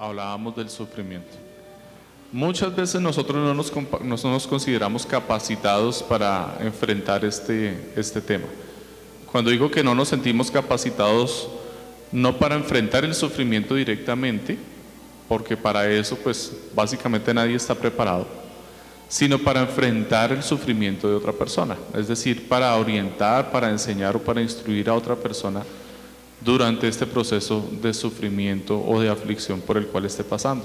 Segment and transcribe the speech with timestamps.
[0.00, 1.36] hablábamos del sufrimiento.
[2.32, 8.46] Muchas veces nosotros no nos, consideramos capacitados para enfrentar este, este tema.
[9.30, 11.48] Cuando digo que no nos sentimos capacitados,
[12.12, 14.56] no para enfrentar el sufrimiento directamente,
[15.28, 18.26] porque para eso pues básicamente nadie está preparado,
[19.08, 24.22] sino para enfrentar el sufrimiento de otra persona, es decir, para orientar, para enseñar o
[24.22, 25.62] para instruir a otra persona
[26.40, 30.64] durante este proceso de sufrimiento o de aflicción por el cual esté pasando.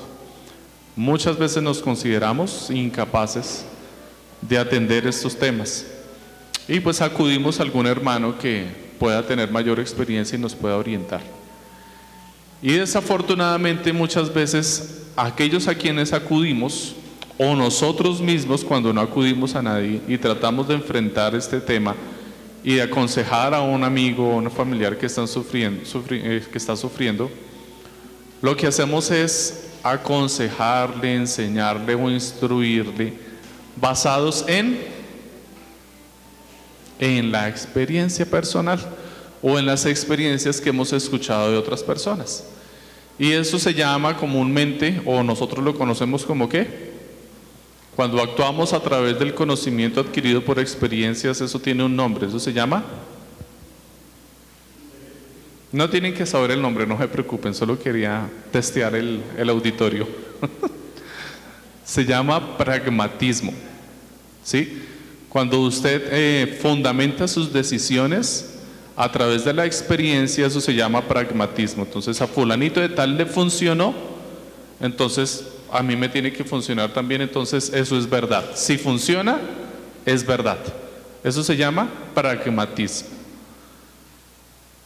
[0.95, 3.66] Muchas veces nos consideramos incapaces
[4.41, 5.85] de atender estos temas
[6.67, 8.66] y pues acudimos a algún hermano que
[8.97, 11.21] pueda tener mayor experiencia y nos pueda orientar.
[12.61, 16.95] Y desafortunadamente muchas veces aquellos a quienes acudimos
[17.38, 21.95] o nosotros mismos cuando no acudimos a nadie y tratamos de enfrentar este tema
[22.65, 27.30] y de aconsejar a un amigo o un familiar que, están eh, que está sufriendo,
[28.41, 33.13] lo que hacemos es aconsejarle, enseñarle o instruirle
[33.80, 34.95] basados en
[36.97, 38.79] en la experiencia personal
[39.44, 42.45] o en las experiencias que hemos escuchado de otras personas.
[43.19, 46.94] Y eso se llama comúnmente, o nosotros lo conocemos como qué?
[47.95, 52.53] Cuando actuamos a través del conocimiento adquirido por experiencias, eso tiene un nombre, eso se
[52.53, 52.83] llama...
[55.71, 60.07] No tienen que saber el nombre, no se preocupen, solo quería testear el, el auditorio.
[61.83, 63.53] se llama pragmatismo.
[64.41, 64.83] ¿Sí?
[65.27, 68.53] Cuando usted eh, fundamenta sus decisiones
[68.95, 71.83] a través de la experiencia, eso se llama pragmatismo.
[71.83, 73.93] Entonces a fulanito de tal le funcionó,
[74.79, 75.45] entonces
[75.76, 78.52] a mí me tiene que funcionar también, entonces eso es verdad.
[78.56, 79.40] Si funciona,
[80.06, 80.59] es verdad.
[81.23, 83.09] Eso se llama pragmatismo.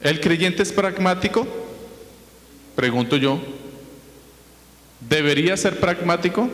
[0.02, 1.45] ¿El creyente es pragmático?
[2.76, 3.39] Pregunto yo.
[5.02, 6.49] ¿Debería ser pragmático?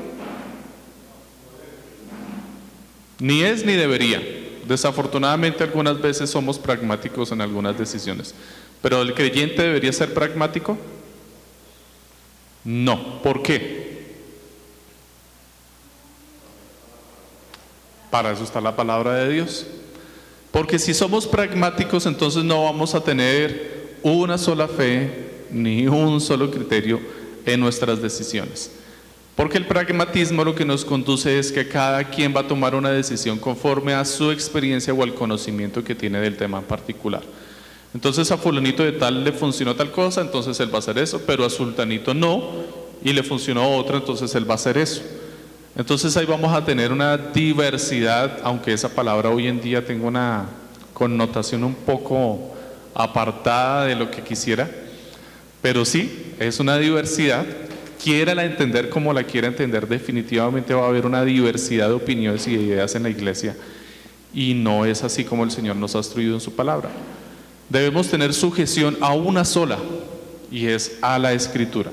[3.20, 4.22] Ni es ni debería.
[4.68, 8.34] Desafortunadamente algunas veces somos pragmáticos en algunas decisiones.
[8.82, 10.78] Pero ¿el creyente debería ser pragmático?
[12.64, 13.22] No.
[13.22, 13.85] ¿Por qué?
[18.10, 19.66] Para eso está la palabra de Dios.
[20.52, 26.50] Porque si somos pragmáticos, entonces no vamos a tener una sola fe ni un solo
[26.50, 27.00] criterio
[27.46, 28.72] en nuestras decisiones.
[29.36, 32.90] Porque el pragmatismo lo que nos conduce es que cada quien va a tomar una
[32.92, 37.22] decisión conforme a su experiencia o al conocimiento que tiene del tema en particular.
[37.94, 41.22] Entonces a fulanito de tal le funcionó tal cosa, entonces él va a hacer eso,
[41.26, 42.52] pero a sultanito no,
[43.04, 45.02] y le funcionó otra, entonces él va a hacer eso.
[45.76, 50.46] Entonces ahí vamos a tener una diversidad, aunque esa palabra hoy en día tenga una
[50.94, 52.56] connotación un poco
[52.94, 54.70] apartada de lo que quisiera,
[55.62, 57.46] pero sí, es una diversidad,
[58.02, 62.48] quiera la entender como la quiera entender, definitivamente va a haber una diversidad de opiniones
[62.48, 63.56] y de ideas en la iglesia
[64.36, 66.90] y no es así como el Señor nos ha instruido en su palabra.
[67.70, 69.80] Debemos tener sujeción a una sola
[70.52, 71.92] y es a la escritura.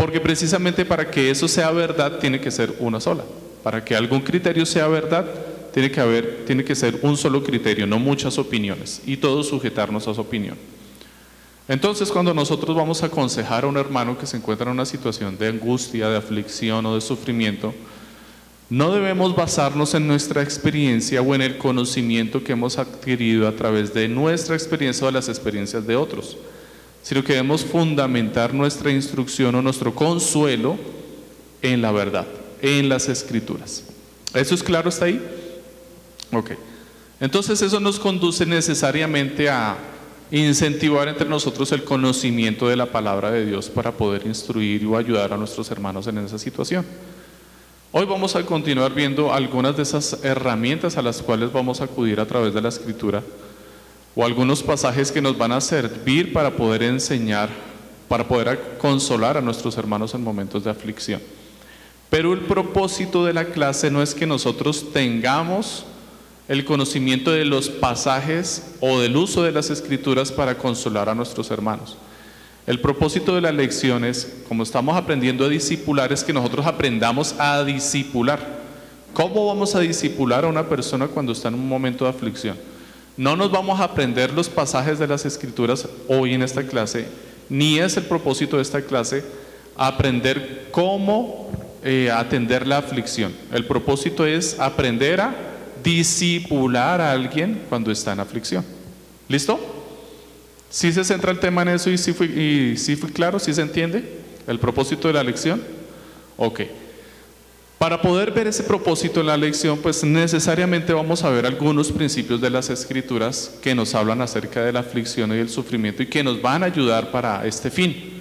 [0.00, 3.22] Porque precisamente para que eso sea verdad tiene que ser una sola.
[3.62, 5.26] Para que algún criterio sea verdad
[5.74, 10.08] tiene que haber tiene que ser un solo criterio, no muchas opiniones y todos sujetarnos
[10.08, 10.56] a su opinión.
[11.68, 15.36] Entonces, cuando nosotros vamos a aconsejar a un hermano que se encuentra en una situación
[15.36, 17.74] de angustia, de aflicción o de sufrimiento,
[18.70, 23.92] no debemos basarnos en nuestra experiencia o en el conocimiento que hemos adquirido a través
[23.92, 26.38] de nuestra experiencia o de las experiencias de otros,
[27.02, 30.76] sino que debemos fundamentar nuestra instrucción o nuestro consuelo
[31.62, 32.26] en la verdad,
[32.62, 33.84] en las escrituras.
[34.34, 35.20] ¿Eso es claro hasta ahí?
[36.32, 36.52] Ok.
[37.20, 39.76] Entonces eso nos conduce necesariamente a
[40.30, 45.32] incentivar entre nosotros el conocimiento de la palabra de Dios para poder instruir o ayudar
[45.32, 46.86] a nuestros hermanos en esa situación.
[47.92, 52.20] Hoy vamos a continuar viendo algunas de esas herramientas a las cuales vamos a acudir
[52.20, 53.22] a través de la escritura
[54.14, 57.48] o algunos pasajes que nos van a servir para poder enseñar,
[58.08, 61.20] para poder consolar a nuestros hermanos en momentos de aflicción.
[62.08, 65.84] Pero el propósito de la clase no es que nosotros tengamos
[66.48, 71.52] el conocimiento de los pasajes o del uso de las escrituras para consolar a nuestros
[71.52, 71.96] hermanos.
[72.66, 77.36] El propósito de la lección es, como estamos aprendiendo a disipular, es que nosotros aprendamos
[77.38, 78.60] a disipular.
[79.14, 82.56] ¿Cómo vamos a disipular a una persona cuando está en un momento de aflicción?
[83.20, 87.06] No nos vamos a aprender los pasajes de las escrituras hoy en esta clase,
[87.50, 89.22] ni es el propósito de esta clase
[89.76, 91.50] aprender cómo
[91.84, 93.34] eh, atender la aflicción.
[93.52, 95.34] El propósito es aprender a
[95.84, 98.64] disipular a alguien cuando está en aflicción.
[99.28, 99.60] ¿Listo?
[100.70, 103.38] ¿Sí se centra el tema en eso y sí fui, sí claro?
[103.38, 104.02] ¿Sí se entiende?
[104.46, 105.62] ¿El propósito de la lección?
[106.38, 106.62] Ok.
[107.80, 112.38] Para poder ver ese propósito en la lección, pues necesariamente vamos a ver algunos principios
[112.38, 116.22] de las escrituras que nos hablan acerca de la aflicción y el sufrimiento y que
[116.22, 118.20] nos van a ayudar para este fin.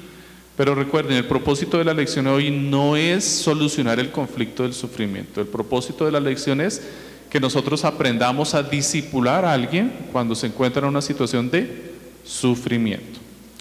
[0.55, 5.41] Pero recuerden, el propósito de la lección hoy no es solucionar el conflicto del sufrimiento.
[5.41, 6.81] El propósito de la lección es
[7.29, 13.19] que nosotros aprendamos a disipular a alguien cuando se encuentra en una situación de sufrimiento.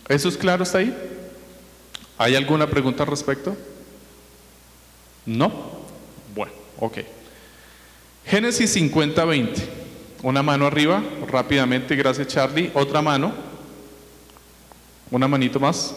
[0.08, 0.96] ¿Eso es claro hasta ahí?
[2.16, 3.56] ¿Hay alguna pregunta al respecto?
[5.26, 5.77] No.
[6.78, 6.98] Ok.
[8.24, 9.68] Génesis 50, 20.
[10.22, 12.70] Una mano arriba, rápidamente, gracias Charlie.
[12.74, 13.32] Otra mano.
[15.10, 15.94] Una manito más.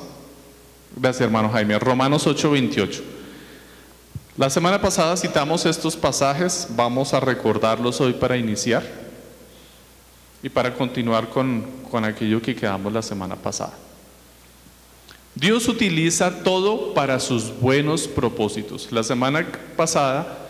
[0.95, 1.77] Gracias hermano Jaime.
[1.79, 3.03] Romanos 8, 28.
[4.37, 8.83] La semana pasada citamos estos pasajes, vamos a recordarlos hoy para iniciar
[10.41, 13.73] y para continuar con, con aquello que quedamos la semana pasada.
[15.35, 18.91] Dios utiliza todo para sus buenos propósitos.
[18.91, 19.45] La semana
[19.75, 20.40] pasada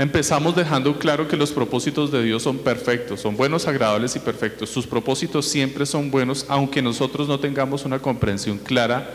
[0.00, 4.70] empezamos dejando claro que los propósitos de Dios son perfectos, son buenos, agradables y perfectos.
[4.70, 9.10] Sus propósitos siempre son buenos, aunque nosotros no tengamos una comprensión clara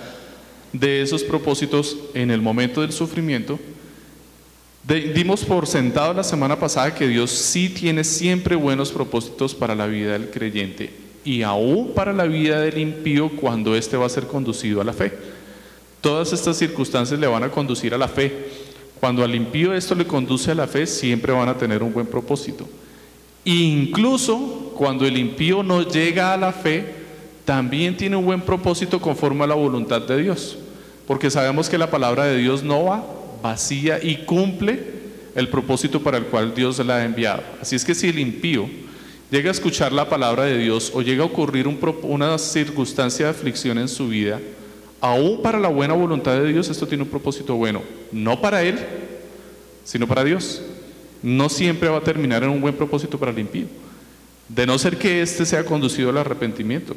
[0.72, 3.60] de esos propósitos en el momento del sufrimiento.
[4.88, 9.88] dimos por sentado la semana pasada que Dios sí tiene siempre buenos propósitos para la
[9.88, 10.92] vida del creyente
[11.24, 14.94] y aún para la vida del impío cuando éste va a ser conducido a la
[14.94, 15.12] fe.
[16.00, 18.65] Todas estas circunstancias le van a conducir a la fe.
[19.06, 22.08] Cuando al impío esto le conduce a la fe, siempre van a tener un buen
[22.08, 22.68] propósito.
[23.44, 26.84] Incluso cuando el impío no llega a la fe,
[27.46, 30.58] también tiene un buen propósito conforme a la voluntad de Dios.
[31.06, 33.06] Porque sabemos que la palabra de Dios no va
[33.44, 34.82] vacía y cumple
[35.36, 37.44] el propósito para el cual Dios la ha enviado.
[37.62, 38.68] Así es que si el impío
[39.30, 43.78] llega a escuchar la palabra de Dios o llega a ocurrir una circunstancia de aflicción
[43.78, 44.40] en su vida,
[45.06, 48.80] aún para la buena voluntad de Dios esto tiene un propósito bueno, no para él,
[49.84, 50.64] sino para Dios.
[51.22, 53.68] No siempre va a terminar en un buen propósito para el impío,
[54.50, 56.96] de no ser que éste sea conducido al arrepentimiento.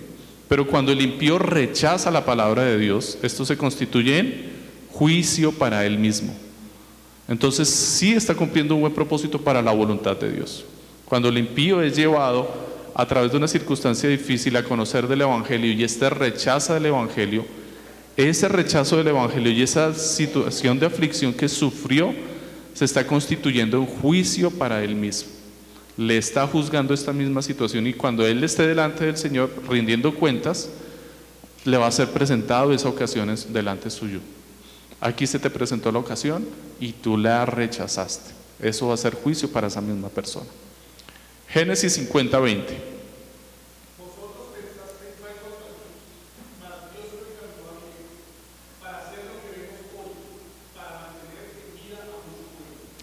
[0.48, 4.52] Pero cuando el impío rechaza la palabra de Dios, esto se constituye en
[4.90, 6.34] juicio para él mismo.
[7.28, 10.64] Entonces sí está cumpliendo un buen propósito para la voluntad de Dios.
[11.04, 12.48] Cuando el impío es llevado
[12.94, 17.44] a través de una circunstancia difícil a conocer del Evangelio y este rechaza del Evangelio,
[18.18, 22.12] ese rechazo del Evangelio y esa situación de aflicción que sufrió
[22.74, 25.30] se está constituyendo en juicio para él mismo.
[25.96, 30.68] Le está juzgando esta misma situación y cuando él esté delante del Señor rindiendo cuentas,
[31.64, 34.18] le va a ser presentado esa ocasión delante suyo.
[35.00, 36.44] Aquí se te presentó la ocasión
[36.80, 38.32] y tú la rechazaste.
[38.60, 40.46] Eso va a ser juicio para esa misma persona.
[41.48, 42.97] Génesis 50, 20.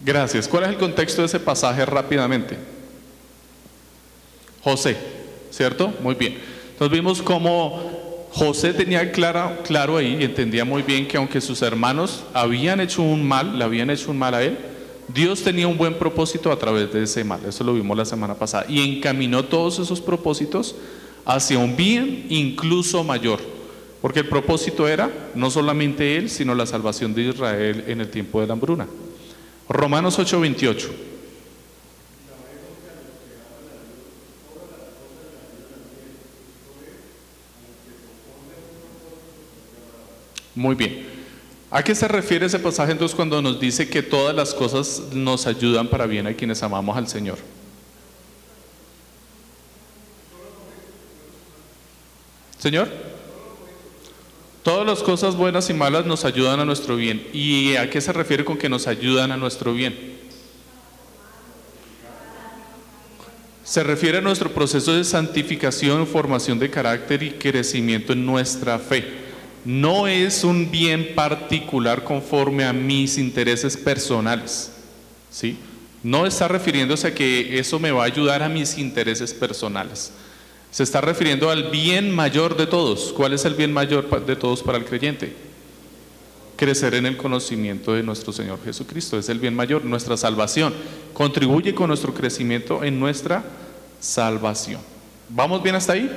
[0.06, 0.48] Gracias.
[0.48, 2.56] ¿Cuál es el contexto de ese pasaje rápidamente?
[4.62, 4.96] José,
[5.50, 5.92] ¿cierto?
[6.04, 6.38] Muy bien.
[6.74, 11.64] Entonces vimos cómo José tenía clara, claro ahí y entendía muy bien que aunque sus
[11.64, 14.60] hermanos habían hecho un mal, le habían hecho un mal a él,
[15.08, 18.36] Dios tenía un buen propósito a través de ese mal, eso lo vimos la semana
[18.36, 20.76] pasada, y encaminó todos esos propósitos
[21.26, 23.40] hacia un bien incluso mayor,
[24.02, 28.42] porque el propósito era no solamente él, sino la salvación de Israel en el tiempo
[28.42, 28.88] de la hambruna.
[29.68, 30.90] Romanos 8:28.
[40.56, 41.06] Muy bien.
[41.70, 45.46] ¿A qué se refiere ese pasaje entonces cuando nos dice que todas las cosas nos
[45.46, 47.38] ayudan para bien a quienes amamos al Señor?
[52.58, 52.88] Señor,
[54.66, 57.26] todas las cosas buenas y malas nos ayudan a nuestro bien.
[57.32, 59.98] ¿Y a qué se refiere con que nos ayudan a nuestro bien?
[63.64, 69.24] Se refiere a nuestro proceso de santificación, formación de carácter y crecimiento en nuestra fe
[69.66, 74.72] no es un bien particular conforme a mis intereses personales.
[75.32, 75.58] ¿sí?
[76.04, 80.12] No está refiriéndose a que eso me va a ayudar a mis intereses personales.
[80.76, 83.14] Se está refiriendo al bien mayor de todos.
[83.14, 85.34] ¿Cuál es el bien mayor de todos para el creyente?
[86.58, 89.18] Crecer en el conocimiento de nuestro Señor Jesucristo.
[89.18, 90.74] Es el bien mayor, nuestra salvación.
[91.14, 93.46] Contribuye con nuestro crecimiento en nuestra
[94.02, 94.82] salvación.
[95.30, 96.12] ¿Vamos bien hasta ahí?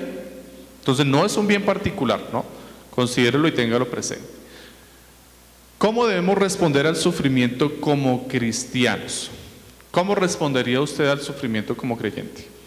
[0.81, 2.45] Entonces no es un bien particular, ¿no?
[2.91, 4.27] Considérelo y téngalo presente.
[5.79, 9.31] ¿Cómo debemos responder al sufrimiento como cristianos?
[9.93, 12.58] ¿Cómo respondería usted al sufrimiento como creyente?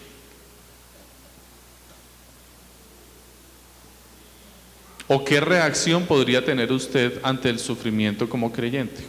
[5.14, 9.02] ¿O qué reacción podría tener usted ante el sufrimiento como creyente?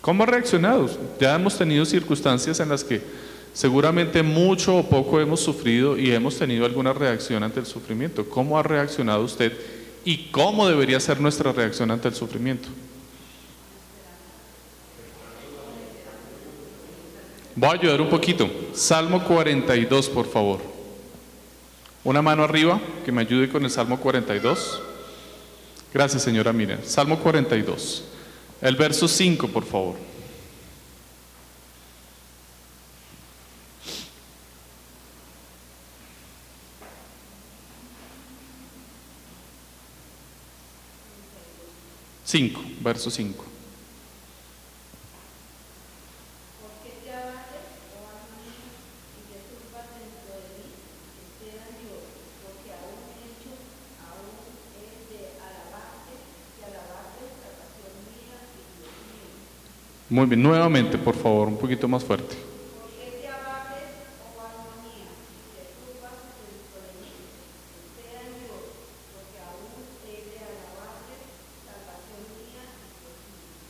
[0.00, 0.90] ¿Cómo ha reaccionado?
[1.20, 3.00] Ya hemos tenido circunstancias en las que
[3.52, 8.28] seguramente mucho o poco hemos sufrido y hemos tenido alguna reacción ante el sufrimiento.
[8.28, 9.52] ¿Cómo ha reaccionado usted
[10.04, 12.68] y cómo debería ser nuestra reacción ante el sufrimiento?
[17.54, 18.50] Voy a ayudar un poquito.
[18.72, 20.69] Salmo 42, por favor.
[22.02, 24.80] Una mano arriba que me ayude con el Salmo 42.
[25.92, 26.80] Gracias, señora Miriam.
[26.82, 28.04] Salmo 42.
[28.62, 29.96] El verso 5, por favor.
[42.24, 43.49] Cinco, verso 5.
[60.10, 62.34] Muy bien, nuevamente, por favor, un poquito más fuerte.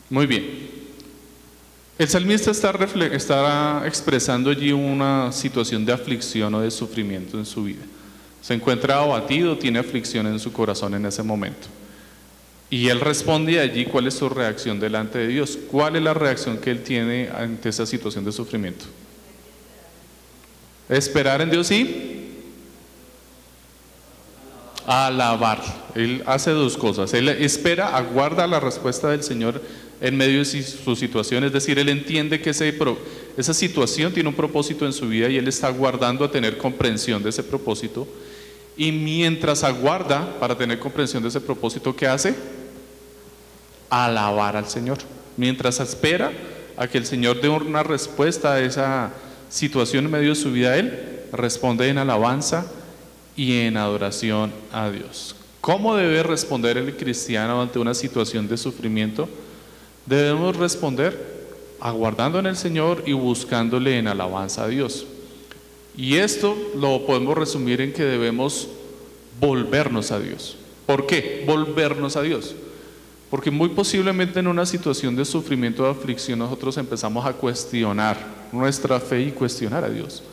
[0.08, 0.70] Muy bien.
[1.98, 2.72] El salmista está,
[3.12, 7.82] está, expresando allí una situación de aflicción o de sufrimiento en su vida.
[8.40, 11.68] Se encuentra abatido, tiene aflicción en su corazón en ese momento.
[12.70, 15.58] Y él responde allí cuál es su reacción delante de Dios.
[15.70, 18.84] ¿Cuál es la reacción que él tiene ante esa situación de sufrimiento?
[20.88, 22.28] Esperar en Dios y
[24.86, 25.60] alabar.
[25.96, 27.12] Él hace dos cosas.
[27.12, 29.60] Él espera, aguarda la respuesta del Señor
[30.00, 31.42] en medio de su situación.
[31.42, 35.48] Es decir, él entiende que esa situación tiene un propósito en su vida y él
[35.48, 38.06] está aguardando a tener comprensión de ese propósito.
[38.76, 42.59] Y mientras aguarda para tener comprensión de ese propósito, ¿qué hace?
[43.90, 44.98] Alabar al Señor.
[45.36, 46.32] Mientras espera
[46.76, 49.10] a que el Señor dé una respuesta a esa
[49.50, 52.66] situación en medio de su vida, Él responde en alabanza
[53.36, 55.36] y en adoración a Dios.
[55.60, 59.28] ¿Cómo debe responder el cristiano ante una situación de sufrimiento?
[60.06, 61.40] Debemos responder
[61.80, 65.06] aguardando en el Señor y buscándole en alabanza a Dios.
[65.96, 68.68] Y esto lo podemos resumir en que debemos
[69.38, 70.56] volvernos a Dios.
[70.86, 71.44] ¿Por qué?
[71.46, 72.54] Volvernos a Dios.
[73.30, 78.18] Porque muy posiblemente en una situación de sufrimiento o aflicción nosotros empezamos a cuestionar
[78.50, 80.24] nuestra fe y cuestionar a Dios.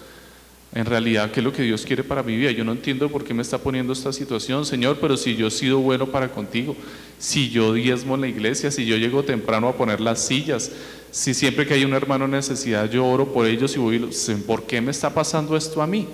[0.74, 2.52] En realidad, ¿qué es lo que Dios quiere para mi vida?
[2.52, 5.52] Yo no entiendo por qué me está poniendo esta situación, Señor, pero si yo he
[5.52, 6.76] sido bueno para contigo,
[7.20, 10.72] si yo diezmo en la iglesia, si yo llego temprano a poner las sillas,
[11.12, 14.10] si siempre que hay un hermano en necesidad yo oro por ellos y voy,
[14.46, 16.08] ¿por qué me está pasando esto a mí?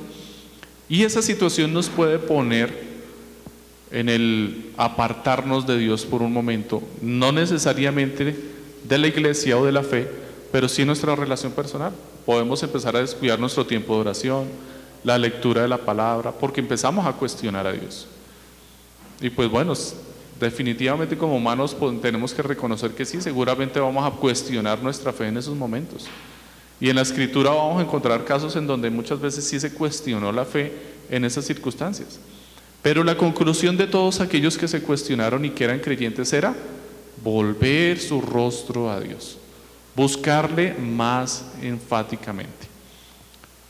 [0.88, 2.93] Y esa situación nos puede poner
[3.94, 8.36] en el apartarnos de Dios por un momento, no necesariamente
[8.84, 10.10] de la iglesia o de la fe,
[10.52, 11.94] pero sí nuestra relación personal.
[12.26, 14.48] Podemos empezar a descuidar nuestro tiempo de oración,
[15.04, 18.08] la lectura de la palabra, porque empezamos a cuestionar a Dios.
[19.22, 19.74] Y pues bueno,
[20.40, 25.38] definitivamente como humanos tenemos que reconocer que sí, seguramente vamos a cuestionar nuestra fe en
[25.38, 26.08] esos momentos.
[26.80, 30.32] Y en la escritura vamos a encontrar casos en donde muchas veces sí se cuestionó
[30.32, 30.72] la fe
[31.12, 32.20] en esas circunstancias.
[32.84, 36.54] Pero la conclusión de todos aquellos que se cuestionaron y que eran creyentes era
[37.24, 39.38] volver su rostro a Dios,
[39.96, 42.68] buscarle más enfáticamente.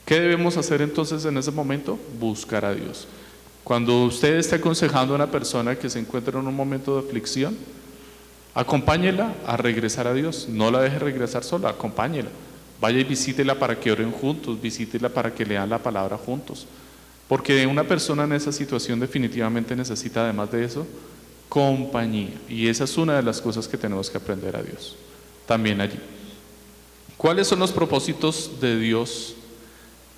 [0.04, 1.98] ¿Qué debemos hacer entonces en ese momento?
[2.20, 3.08] Buscar a Dios.
[3.64, 7.56] Cuando usted está aconsejando a una persona que se encuentra en un momento de aflicción,
[8.56, 10.48] acompáñela a regresar a Dios.
[10.50, 12.30] No la deje regresar sola, acompáñela.
[12.82, 16.66] Vaya y visítela para que oren juntos, visítela para que lean la palabra juntos.
[17.28, 20.86] Porque una persona en esa situación definitivamente necesita, además de eso,
[21.50, 22.34] compañía.
[22.50, 24.96] Y esa es una de las cosas que tenemos que aprender a Dios.
[25.46, 26.00] También allí.
[27.18, 29.36] ¿Cuáles son los propósitos de Dios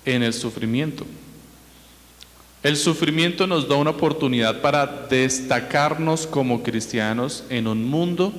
[0.04, 1.06] en el sufrimiento?
[2.62, 8.32] El sufrimiento nos da una oportunidad para destacarnos como cristianos en un mundo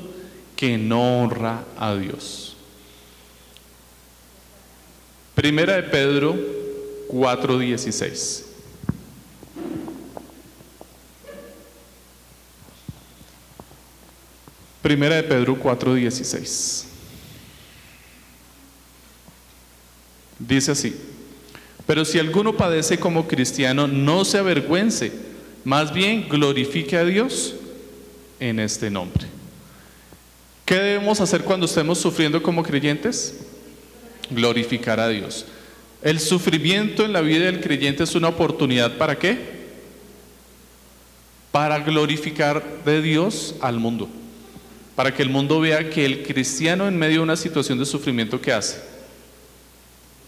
[0.58, 2.56] que no honra a Dios.
[5.34, 6.36] Primera de Pedro
[7.08, 8.47] 4:16.
[14.88, 16.86] Primera de Pedro 4:16.
[20.40, 20.96] Dice así,
[21.86, 25.12] pero si alguno padece como cristiano, no se avergüence,
[25.66, 27.56] más bien glorifique a Dios
[28.40, 29.26] en este nombre.
[30.64, 33.42] ¿Qué debemos hacer cuando estemos sufriendo como creyentes?
[34.30, 35.46] Glorificar a Dios.
[36.02, 39.58] El sufrimiento en la vida del creyente es una oportunidad para qué?
[41.52, 44.08] para glorificar de Dios al mundo,
[44.98, 48.42] para que el mundo vea que el cristiano en medio de una situación de sufrimiento
[48.42, 48.82] que hace,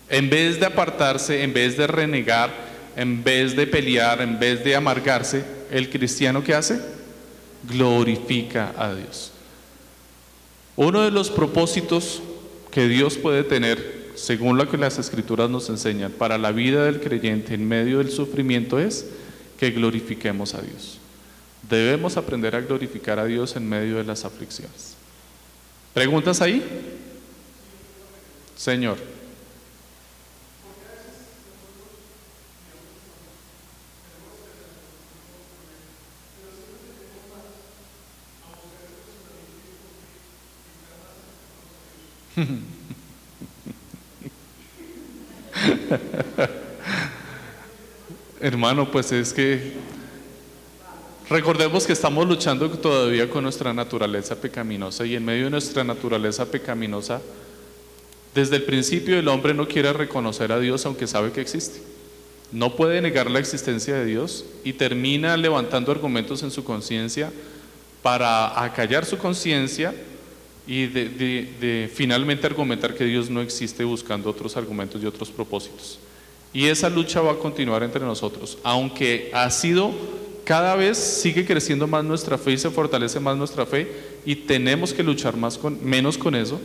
[0.07, 2.51] en vez de apartarse, en vez de renegar,
[2.95, 6.79] en vez de pelear, en vez de amargarse, el cristiano que hace,
[7.67, 9.31] glorifica a Dios.
[10.75, 12.21] Uno de los propósitos
[12.69, 16.99] que Dios puede tener, según lo que las escrituras nos enseñan, para la vida del
[16.99, 19.07] creyente en medio del sufrimiento es
[19.59, 20.99] que glorifiquemos a Dios.
[21.63, 24.95] Debemos aprender a glorificar a Dios en medio de las aflicciones.
[25.93, 26.63] ¿Preguntas ahí?
[28.55, 28.97] Señor.
[48.39, 49.73] Hermano, pues es que
[51.29, 56.45] recordemos que estamos luchando todavía con nuestra naturaleza pecaminosa y en medio de nuestra naturaleza
[56.49, 57.21] pecaminosa,
[58.33, 61.81] desde el principio el hombre no quiere reconocer a Dios aunque sabe que existe.
[62.51, 67.31] No puede negar la existencia de Dios y termina levantando argumentos en su conciencia
[68.01, 69.93] para acallar su conciencia
[70.65, 75.99] y de, finalmente argumentar que Dios no existe buscando otros argumentos y otros propósitos.
[76.53, 79.91] Y esa lucha va a continuar entre nosotros, aunque ha sido
[80.49, 83.87] cada vez sigue creciendo más nuestra fe y se fortalece más nuestra fe
[84.25, 86.59] y tenemos que luchar más con, menos con eso.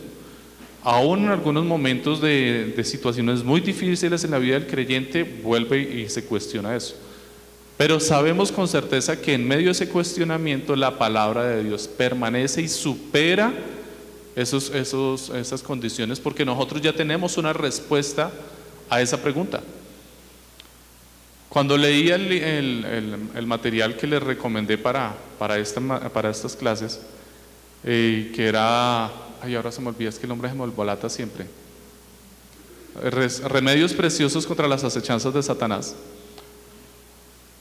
[0.81, 6.09] Aún en algunos momentos de, situaciones muy difíciles en la vida del creyente vuelve y
[6.09, 6.95] se cuestiona eso.
[7.77, 12.63] Pero sabemos con certeza que en medio de ese cuestionamiento la palabra de Dios permanece
[12.63, 13.53] y supera
[14.35, 18.31] esos, esos, esas condiciones porque nosotros ya tenemos una respuesta
[18.89, 19.61] a esa pregunta.
[21.55, 26.99] Cuando leí el, el, el, material que les recomendé para, para, esta, para estas clases,
[27.85, 29.05] eh, que era,
[29.41, 31.45] ay, ahora se me olvida, es que el hombre se me siempre,
[33.47, 35.95] Remedios preciosos contra las acechanzas de Satanás.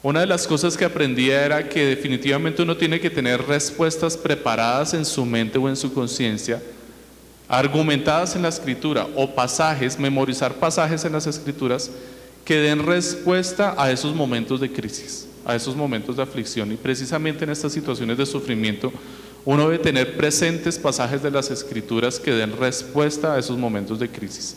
[0.02, 4.92] Una de las cosas que aprendía era que definitivamente uno tiene que tener respuestas preparadas
[4.94, 6.60] en su mente o en su conciencia,
[7.46, 11.92] argumentadas en la escritura o pasajes, memorizar pasajes en las escrituras
[12.44, 16.72] que den respuesta a esos momentos de crisis, a esos momentos de aflicción.
[16.72, 18.92] Y precisamente en estas situaciones de sufrimiento,
[19.44, 24.08] uno debe tener presentes pasajes de las escrituras que den respuesta a esos momentos de
[24.08, 24.56] crisis.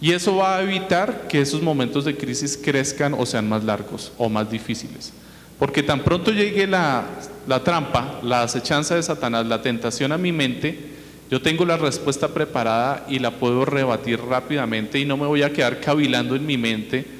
[0.00, 4.12] Y eso va a evitar que esos momentos de crisis crezcan o sean más largos
[4.16, 5.12] o más difíciles.
[5.58, 7.04] Porque tan pronto llegue la,
[7.48, 10.96] la trampa, la acechanza de Satanás, la tentación a mi mente,
[11.30, 15.52] yo tengo la respuesta preparada y la puedo rebatir rápidamente y no me voy a
[15.52, 17.17] quedar cavilando en mi mente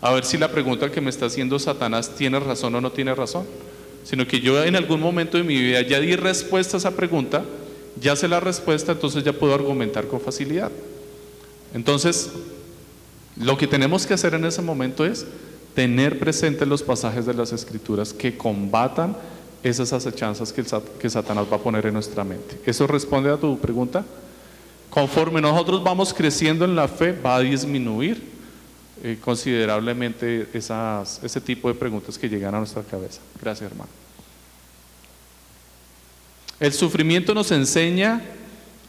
[0.00, 3.14] a ver si la pregunta que me está haciendo Satanás tiene razón o no tiene
[3.14, 3.44] razón,
[4.04, 7.44] sino que yo en algún momento de mi vida ya di respuesta a esa pregunta,
[8.00, 10.70] ya sé la respuesta, entonces ya puedo argumentar con facilidad.
[11.74, 12.30] Entonces,
[13.36, 15.26] lo que tenemos que hacer en ese momento es
[15.74, 19.16] tener presentes los pasajes de las escrituras que combatan
[19.62, 20.64] esas acechanzas que,
[20.98, 22.58] que Satanás va a poner en nuestra mente.
[22.64, 24.04] ¿Eso responde a tu pregunta?
[24.88, 28.39] Conforme nosotros vamos creciendo en la fe, va a disminuir
[29.02, 33.20] eh, considerablemente esas, ese tipo de preguntas que llegan a nuestra cabeza.
[33.40, 33.90] Gracias, hermano.
[36.58, 38.22] El sufrimiento nos enseña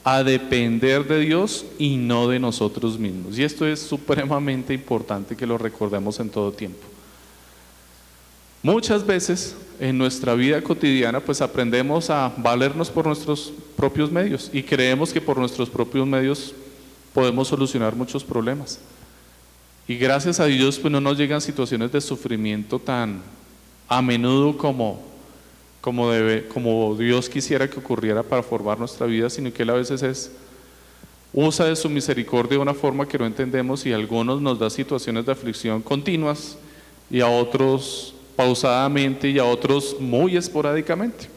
[0.04, 3.38] a depender de Dios y no de nosotros mismos.
[3.38, 6.86] Y esto es supremamente importante que lo recordemos en todo tiempo.
[8.63, 14.62] Muchas veces en nuestra vida cotidiana pues aprendemos a valernos por nuestros propios medios y
[14.62, 16.54] creemos que por nuestros propios medios
[17.13, 18.80] podemos solucionar muchos problemas.
[19.88, 23.22] Y gracias a Dios pues no nos llegan situaciones de sufrimiento tan
[23.88, 25.12] a menudo como
[25.82, 26.12] como,
[26.54, 30.32] como Dios quisiera que ocurriera para formar nuestra vida, sino que Él a veces es,
[31.34, 34.70] usa de su misericordia de una forma que no entendemos y a algunos nos da
[34.70, 36.58] situaciones de aflicción continuas
[37.10, 41.28] y a otros pausadamente y a otros muy esporádicamente.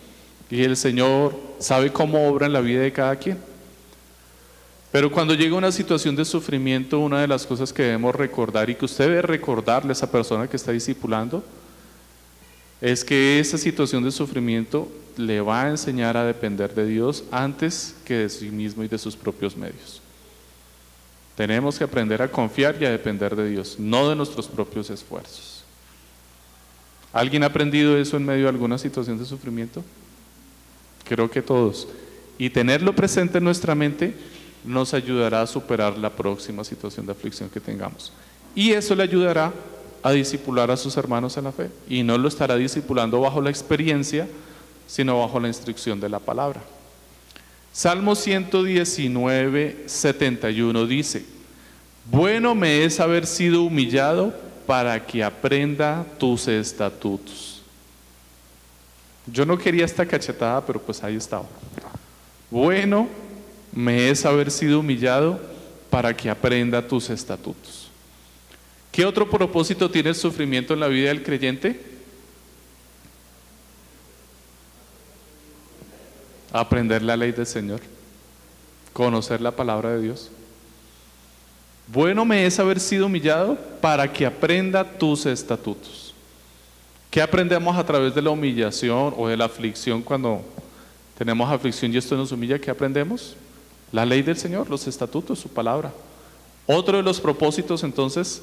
[0.50, 3.38] Y el Señor sabe cómo obra en la vida de cada quien.
[4.94, 8.76] Pero cuando llega una situación de sufrimiento, una de las cosas que debemos recordar y
[8.76, 11.42] que usted debe recordarle a esa persona que está discipulando,
[12.80, 17.96] es que esa situación de sufrimiento le va a enseñar a depender de Dios antes
[18.04, 20.00] que de sí mismo y de sus propios medios.
[21.36, 25.64] Tenemos que aprender a confiar y a depender de Dios, no de nuestros propios esfuerzos.
[27.12, 29.82] ¿Alguien ha aprendido eso en medio de alguna situación de sufrimiento?
[31.02, 31.88] Creo que todos.
[32.38, 34.14] Y tenerlo presente en nuestra mente
[34.64, 38.12] nos ayudará a superar la próxima situación de aflicción que tengamos.
[38.54, 39.52] Y eso le ayudará
[40.02, 41.70] a disipular a sus hermanos en la fe.
[41.88, 44.28] Y no lo estará discipulando bajo la experiencia,
[44.86, 46.62] sino bajo la instrucción de la palabra.
[47.72, 51.24] Salmo 119, 71 dice,
[52.10, 54.32] bueno me es haber sido humillado
[54.66, 57.62] para que aprenda tus estatutos.
[59.26, 61.46] Yo no quería esta cachetada, pero pues ahí estaba.
[62.50, 63.08] Bueno
[63.74, 65.40] me es haber sido humillado
[65.90, 67.90] para que aprenda tus estatutos.
[68.92, 71.80] ¿Qué otro propósito tiene el sufrimiento en la vida del creyente?
[76.52, 77.80] Aprender la ley del Señor,
[78.92, 80.30] conocer la palabra de Dios.
[81.88, 86.14] Bueno me es haber sido humillado para que aprenda tus estatutos.
[87.10, 90.42] ¿Qué aprendemos a través de la humillación o de la aflicción cuando
[91.18, 92.58] tenemos aflicción y esto nos humilla?
[92.60, 93.36] ¿Qué aprendemos?
[93.94, 95.90] La ley del Señor, los estatutos, su palabra.
[96.66, 98.42] Otro de los propósitos entonces,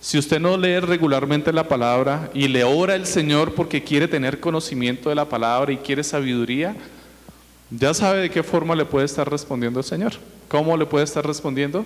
[0.00, 4.40] si usted no lee regularmente la palabra y le ora al Señor porque quiere tener
[4.40, 6.74] conocimiento de la palabra y quiere sabiduría,
[7.70, 10.12] ya sabe de qué forma le puede estar respondiendo el Señor.
[10.48, 11.84] ¿Cómo le puede estar respondiendo?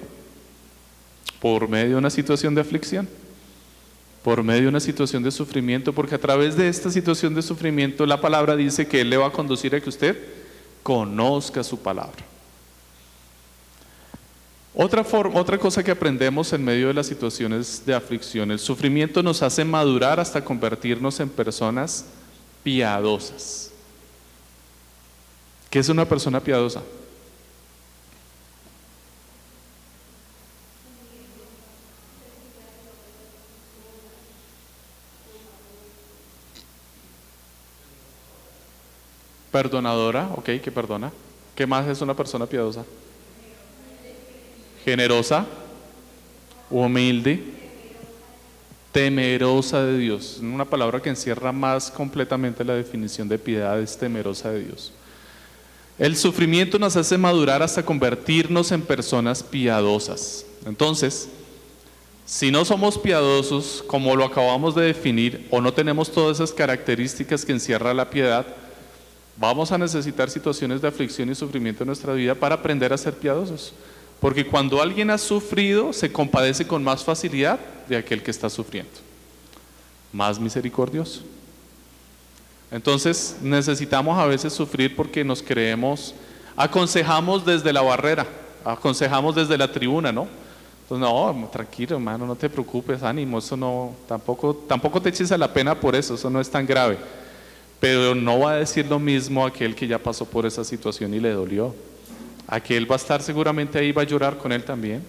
[1.40, 3.08] por medio de una situación de aflicción,
[4.22, 8.04] por medio de una situación de sufrimiento, porque a través de esta situación de sufrimiento
[8.06, 10.18] la palabra dice que Él le va a conducir a que usted
[10.82, 12.27] conozca su palabra.
[14.80, 19.24] Otra, forma, otra cosa que aprendemos en medio de las situaciones de aflicción, el sufrimiento
[19.24, 22.04] nos hace madurar hasta convertirnos en personas
[22.62, 23.72] piadosas.
[25.68, 26.80] ¿Qué es una persona piadosa?
[39.50, 41.10] Perdonadora, ok, que perdona.
[41.56, 42.84] ¿Qué más es una persona piadosa?
[44.88, 45.44] Generosa,
[46.70, 47.42] humilde,
[48.90, 50.38] temerosa de Dios.
[50.40, 54.94] Una palabra que encierra más completamente la definición de piedad es temerosa de Dios.
[55.98, 60.46] El sufrimiento nos hace madurar hasta convertirnos en personas piadosas.
[60.64, 61.28] Entonces,
[62.24, 67.44] si no somos piadosos, como lo acabamos de definir, o no tenemos todas esas características
[67.44, 68.46] que encierra la piedad,
[69.40, 73.14] Vamos a necesitar situaciones de aflicción y sufrimiento en nuestra vida para aprender a ser
[73.14, 73.72] piadosos.
[74.20, 78.90] Porque cuando alguien ha sufrido, se compadece con más facilidad de aquel que está sufriendo.
[80.12, 81.22] Más misericordioso.
[82.70, 86.14] Entonces necesitamos a veces sufrir porque nos creemos,
[86.56, 88.26] aconsejamos desde la barrera,
[88.64, 90.28] aconsejamos desde la tribuna, ¿no?
[90.82, 95.38] Entonces, no, tranquilo, hermano, no te preocupes, ánimo, eso no, tampoco, tampoco te eches a
[95.38, 96.98] la pena por eso, eso no es tan grave.
[97.78, 101.20] Pero no va a decir lo mismo aquel que ya pasó por esa situación y
[101.20, 101.74] le dolió.
[102.48, 105.04] Aquel va a estar seguramente ahí, va a llorar con él también.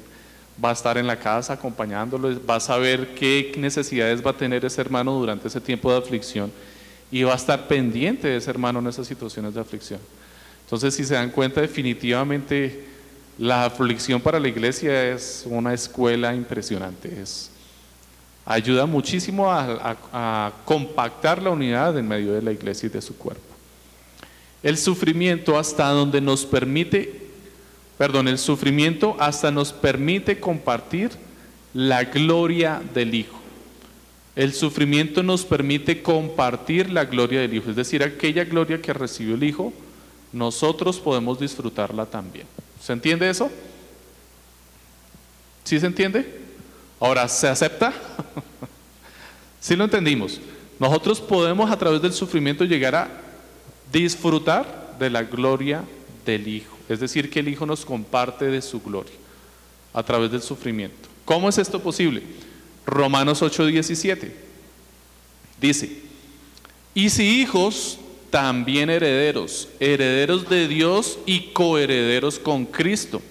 [0.64, 4.66] Va a estar en la casa acompañándolo, va a saber qué necesidades va a tener
[4.66, 6.52] ese hermano durante ese tiempo de aflicción
[7.12, 10.00] y va a estar pendiente de ese hermano en esas situaciones de aflicción.
[10.66, 12.84] Entonces, si se dan cuenta, definitivamente
[13.40, 17.22] la aflicción para la iglesia es una escuela impresionante.
[17.22, 17.50] Es,
[18.46, 23.42] ayuda muchísimo a, compactar la unidad en medio de la iglesia y de su cuerpo.
[24.62, 27.29] El sufrimiento hasta donde nos permite,
[28.00, 31.12] perdón, el sufrimiento hasta nos permite compartir
[31.74, 33.38] la gloria del Hijo.
[34.38, 39.36] El sufrimiento nos permite compartir la gloria del Hijo, es decir, aquella gloria que recibió
[39.36, 39.74] el Hijo,
[40.32, 42.48] nosotros podemos disfrutarla también.
[42.82, 43.52] ¿Se entiende eso?
[45.66, 46.40] ¿Sí se entiende?
[47.02, 47.94] Ahora, ¿se acepta?
[49.60, 50.40] Si lo entendimos.
[50.80, 53.10] Nosotros podemos a través del sufrimiento llegar a
[53.92, 55.84] disfrutar de la gloria
[56.26, 56.79] del Hijo.
[56.90, 59.14] Es decir, que el Hijo nos comparte de su gloria
[59.94, 61.08] a través del sufrimiento.
[61.24, 62.24] ¿Cómo es esto posible?
[62.86, 64.32] Romanos 8:17
[65.62, 66.02] dice,
[66.94, 68.00] y si hijos,
[68.30, 73.22] también herederos, herederos de Dios y coherederos con Cristo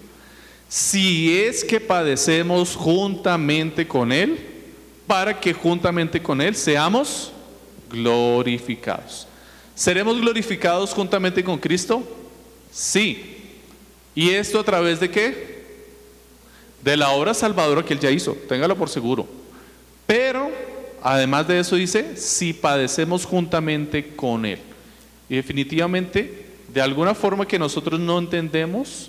[0.68, 4.38] si es que padecemos juntamente con Él,
[5.06, 7.32] para que juntamente con Él seamos
[7.90, 9.26] glorificados.
[9.74, 12.02] ¿Seremos glorificados juntamente con Cristo?
[12.70, 13.36] Sí.
[14.18, 15.62] ¿Y esto a través de qué?
[16.82, 19.28] De la obra salvadora que Él ya hizo, téngalo por seguro.
[20.08, 20.50] Pero,
[21.00, 24.58] además de eso dice, si padecemos juntamente con Él.
[25.28, 29.08] Y definitivamente, de alguna forma que nosotros no entendemos,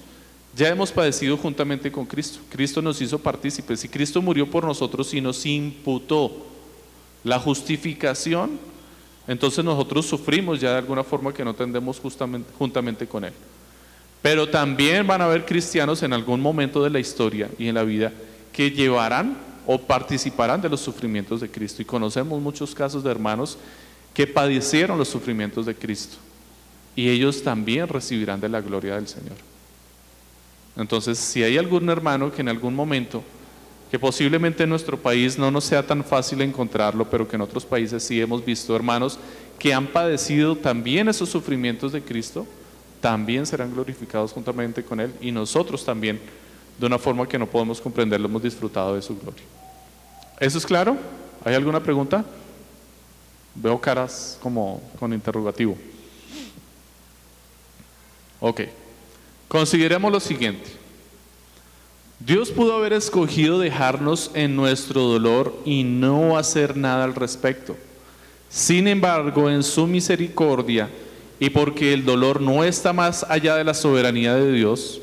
[0.55, 2.37] ya hemos padecido juntamente con Cristo.
[2.47, 6.45] Cristo nos hizo partícipes y Cristo murió por nosotros y nos imputó
[7.23, 8.59] la justificación.
[9.27, 13.33] Entonces nosotros sufrimos ya de alguna forma que no tendemos justamente, juntamente con Él.
[14.21, 17.83] Pero también van a haber cristianos en algún momento de la historia y en la
[17.83, 18.11] vida
[18.51, 21.81] que llevarán o participarán de los sufrimientos de Cristo.
[21.81, 23.57] Y conocemos muchos casos de hermanos
[24.13, 26.17] que padecieron los sufrimientos de Cristo.
[26.95, 29.37] Y ellos también recibirán de la gloria del Señor.
[30.75, 33.23] Entonces, si hay algún hermano que en algún momento,
[33.91, 37.65] que posiblemente en nuestro país no nos sea tan fácil encontrarlo, pero que en otros
[37.65, 39.19] países sí hemos visto hermanos
[39.57, 42.45] que han padecido también esos sufrimientos de Cristo,
[43.01, 46.19] también serán glorificados juntamente con Él y nosotros también,
[46.77, 49.43] de una forma que no podemos comprender, lo hemos disfrutado de su gloria.
[50.39, 50.97] ¿Eso es claro?
[51.43, 52.23] ¿Hay alguna pregunta?
[53.55, 55.77] Veo caras como con interrogativo.
[58.39, 58.61] Ok.
[59.47, 60.69] Consideremos lo siguiente.
[62.19, 67.75] Dios pudo haber escogido dejarnos en nuestro dolor y no hacer nada al respecto.
[68.49, 70.89] Sin embargo, en su misericordia
[71.39, 74.99] y porque el dolor no está más allá de la soberanía de Dios,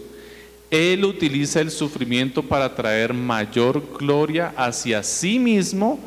[0.70, 5.98] Él utiliza el sufrimiento para traer mayor gloria hacia sí mismo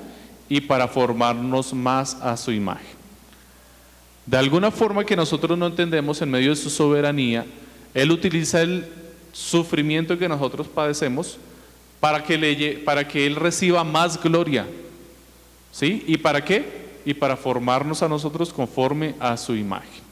[0.48, 3.00] y para formarnos más a su imagen.
[4.26, 7.46] De alguna forma que nosotros no entendemos en medio de su soberanía,
[7.96, 8.86] Él utiliza el
[9.32, 11.38] sufrimiento que nosotros padecemos
[12.00, 14.68] para que, le, para que Él reciba más gloria.
[15.72, 16.04] ¿Sí?
[16.08, 16.90] ¿Y para qué?
[17.06, 20.09] Y para formarnos a nosotros conforme a su imagen.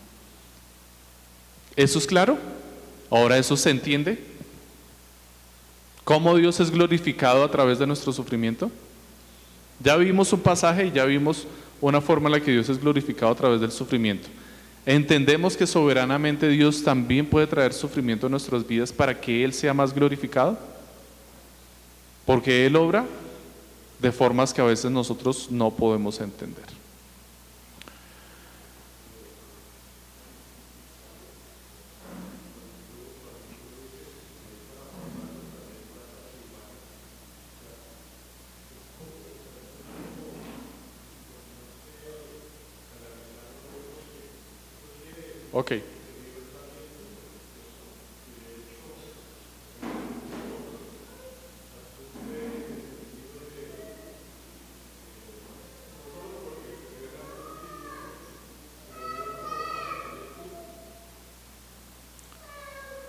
[1.77, 2.37] ¿Eso es claro?
[3.09, 4.19] Ahora eso se entiende.
[6.03, 8.71] ¿Cómo Dios es glorificado a través de nuestro sufrimiento?
[9.79, 11.45] Ya vimos un pasaje y ya vimos
[11.79, 14.27] una forma en la que Dios es glorificado a través del sufrimiento.
[14.87, 19.73] Entendemos que soberanamente Dios también puede traer sufrimiento a nuestras vidas para que Él sea
[19.73, 20.57] más glorificado.
[22.25, 23.05] Porque Él obra
[23.99, 26.76] de formas que a veces nosotros no podemos entender.
[45.59, 45.71] Ok.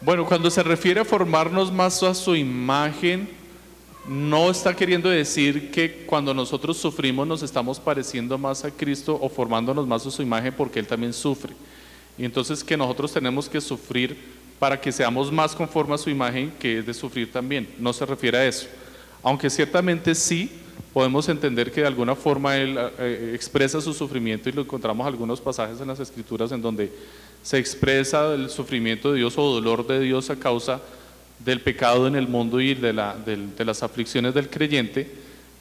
[0.00, 3.28] Bueno, cuando se refiere a formarnos más a su imagen,
[4.08, 9.28] no está queriendo decir que cuando nosotros sufrimos nos estamos pareciendo más a Cristo o
[9.28, 11.52] formándonos más a su imagen porque Él también sufre.
[12.18, 14.16] Y entonces que nosotros tenemos que sufrir
[14.58, 17.68] para que seamos más conformes a su imagen, que es de sufrir también.
[17.78, 18.66] No se refiere a eso.
[19.22, 20.50] Aunque ciertamente sí
[20.92, 25.40] podemos entender que de alguna forma Él eh, expresa su sufrimiento y lo encontramos algunos
[25.40, 26.90] pasajes en las Escrituras en donde
[27.42, 30.80] se expresa el sufrimiento de Dios o dolor de Dios a causa
[31.44, 35.08] del pecado en el mundo y de, la, de, las aflicciones del creyente,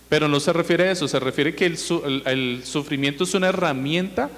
[0.09, 1.77] pero no se refiere a eso, se refiere que el,
[2.25, 4.29] el sufrimiento es una herramienta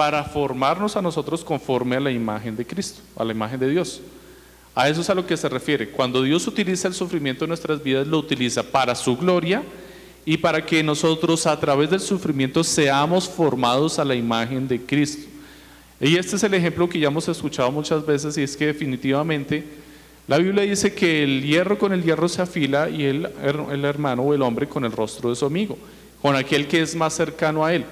[0.00, 4.00] para formarnos a nosotros conforme a la imagen de Cristo, a la imagen de Dios.
[4.74, 5.90] A eso es a lo que se refiere.
[5.90, 9.62] Cuando Dios utiliza el sufrimiento en nuestras vidas, lo utiliza para su gloria
[10.24, 15.28] y para que nosotros a través del sufrimiento seamos formados a la imagen de Cristo.
[16.00, 19.64] Y este es el ejemplo que ya hemos escuchado muchas veces y es que definitivamente
[20.26, 23.28] la Biblia dice que el hierro con el hierro se afila y el,
[23.70, 25.76] el hermano o el hombre con el rostro de su amigo,
[26.22, 27.84] con aquel que es más cercano a él.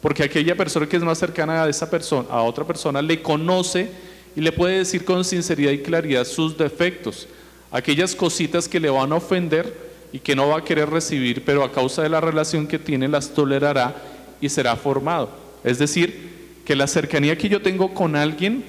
[0.00, 3.90] Porque aquella persona que es más cercana a esa persona, a otra persona, le conoce
[4.36, 7.26] y le puede decir con sinceridad y claridad sus defectos,
[7.70, 11.64] aquellas cositas que le van a ofender y que no va a querer recibir, pero
[11.64, 13.96] a causa de la relación que tiene las tolerará
[14.40, 15.30] y será formado.
[15.64, 18.64] Es decir, que la cercanía que yo tengo con alguien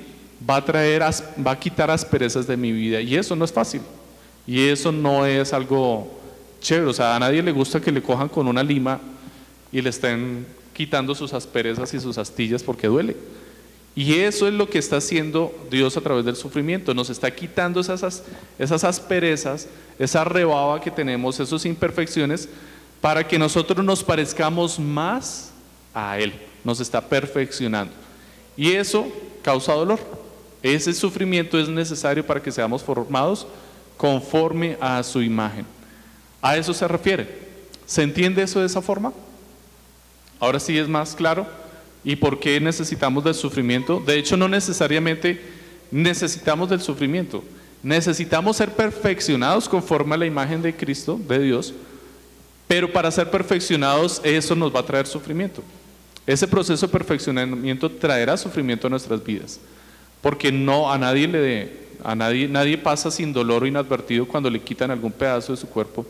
[0.50, 3.82] va a traer, va a quitar asperezas de mi vida y eso no es fácil.
[4.48, 6.20] Y eso no es algo
[6.62, 9.00] chévere, o sea, a nadie le gusta que le cojan con una lima
[9.72, 10.46] y le estén
[10.80, 13.18] quitando sus asperezas y sus astillas porque duele.
[13.98, 16.94] Y eso es lo que está haciendo Dios a través del sufrimiento.
[16.94, 18.24] Nos está quitando esas,
[18.58, 19.68] esas asperezas,
[20.00, 22.48] esa rebaba que tenemos, esas imperfecciones,
[23.02, 25.52] para que nosotros nos parezcamos más
[25.94, 26.32] a Él.
[26.64, 27.92] Nos está perfeccionando.
[28.56, 29.06] Y eso
[29.42, 30.00] causa dolor.
[30.64, 33.46] Ese sufrimiento es necesario para que seamos formados
[33.98, 35.66] conforme a su imagen.
[36.42, 37.28] A eso se refiere.
[37.86, 39.12] ¿Se entiende eso de esa forma?
[40.40, 41.48] Ahora sí es más claro.
[42.04, 44.02] ¿Y por qué necesitamos del sufrimiento?
[44.06, 45.42] De hecho, no necesariamente
[45.92, 47.44] necesitamos del sufrimiento.
[47.84, 51.74] Necesitamos ser perfeccionados conforme a la imagen de Cristo, de Dios,
[52.68, 55.64] pero para ser perfeccionados eso nos va a traer sufrimiento.
[56.28, 59.60] Ese proceso de perfeccionamiento traerá sufrimiento a nuestras vidas,
[60.22, 64.62] porque no a nadie le a nadie nadie pasa sin dolor o inadvertido cuando le
[64.62, 66.06] quitan algún pedazo de su cuerpo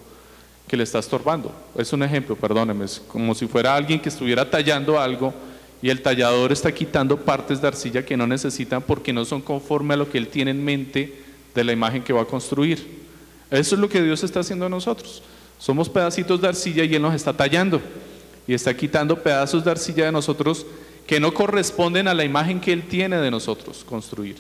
[0.70, 1.52] que le está estorbando.
[1.76, 5.34] Es un ejemplo, perdóneme, es como si fuera alguien que estuviera tallando algo
[5.82, 9.96] y el tallador está quitando partes de arcilla que no necesitan porque no son conforme
[9.96, 11.24] a lo que él tiene en mente
[11.56, 13.00] de la imagen que va a construir.
[13.50, 15.24] Eso es lo que Dios está haciendo a nosotros.
[15.58, 17.82] Somos pedacitos de arcilla y Él nos está tallando
[18.48, 20.66] y está quitando pedazos de arcilla de nosotros
[21.08, 24.38] que no corresponden a la imagen que Él tiene de nosotros construir,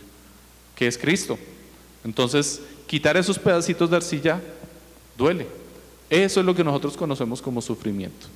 [0.75, 1.39] que es Cristo.
[2.05, 4.39] Entonces, quitar esos pedacitos de arcilla
[5.17, 5.58] duele.
[6.09, 8.27] Eso es lo que nosotros conocemos como sufrimiento.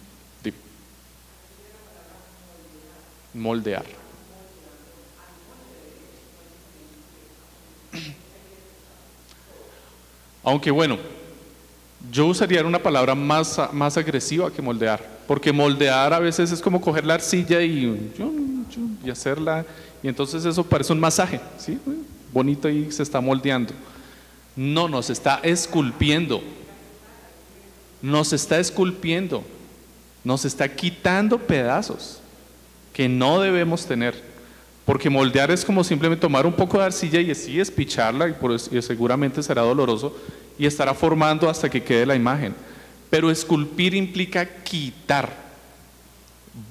[3.34, 3.86] Moldear.
[10.44, 11.00] Aunque bueno,
[12.12, 16.82] yo usaría una palabra más, más agresiva que moldear, porque moldear a veces es como
[16.82, 18.12] coger la arcilla y,
[19.04, 19.66] y hacerla,
[20.04, 21.80] y entonces eso parece un masaje, ¿sí?
[22.34, 23.74] bonito y se está moldeando.
[24.56, 26.42] No, nos está esculpiendo,
[28.04, 29.46] nos está esculpiendo,
[30.26, 32.20] nos está quitando pedazos
[32.92, 34.22] que no debemos tener.
[34.86, 39.42] Porque moldear es como simplemente tomar un poco de arcilla y así espicharla y, seguramente
[39.42, 40.14] será doloroso
[40.60, 42.54] y estará formando hasta que quede la imagen.
[43.10, 45.42] Pero esculpir implica quitar.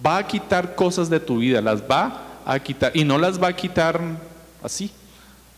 [0.07, 3.49] Va a quitar cosas de tu vida, las va a quitar y no las va
[3.49, 3.99] a quitar
[4.63, 4.91] así.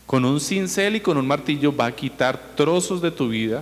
[0.05, 3.61] Con un cincel y con un martillo va a quitar trozos de tu vida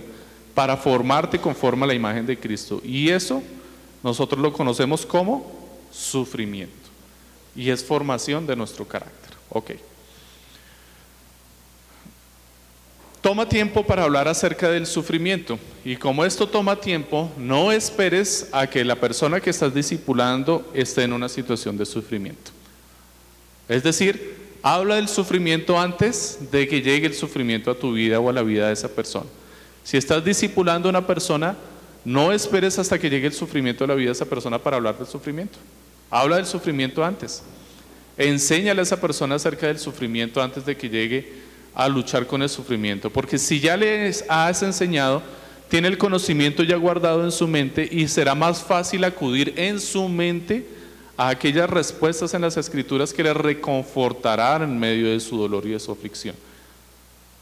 [0.54, 2.80] para formarte conforme a la imagen de Cristo.
[2.84, 3.42] Y eso
[4.02, 5.50] nosotros lo conocemos como
[5.90, 6.74] sufrimiento.
[7.56, 9.32] Y es formación de nuestro carácter.
[9.50, 9.72] Ok.
[13.20, 15.58] Toma tiempo para hablar acerca del sufrimiento.
[15.82, 21.04] Y como esto toma tiempo, no esperes a que la persona que estás discipulando esté
[21.04, 22.50] en una situación de sufrimiento.
[23.66, 28.28] Es decir, habla del sufrimiento antes de que llegue el sufrimiento a tu vida o
[28.28, 29.26] a la vida de esa persona.
[29.84, 31.56] Si estás discipulando a una persona,
[32.04, 34.96] no esperes hasta que llegue el sufrimiento a la vida de esa persona para hablar
[34.98, 35.58] del sufrimiento.
[36.10, 37.42] Habla del sufrimiento antes.
[38.16, 41.32] Enséñale a esa persona acerca del sufrimiento antes de que llegue
[41.74, 43.10] a luchar con el sufrimiento.
[43.10, 45.22] Porque si ya le has enseñado,
[45.68, 50.08] tiene el conocimiento ya guardado en su mente y será más fácil acudir en su
[50.08, 50.66] mente
[51.16, 55.70] a aquellas respuestas en las escrituras que le reconfortarán en medio de su dolor y
[55.70, 56.36] de su aflicción.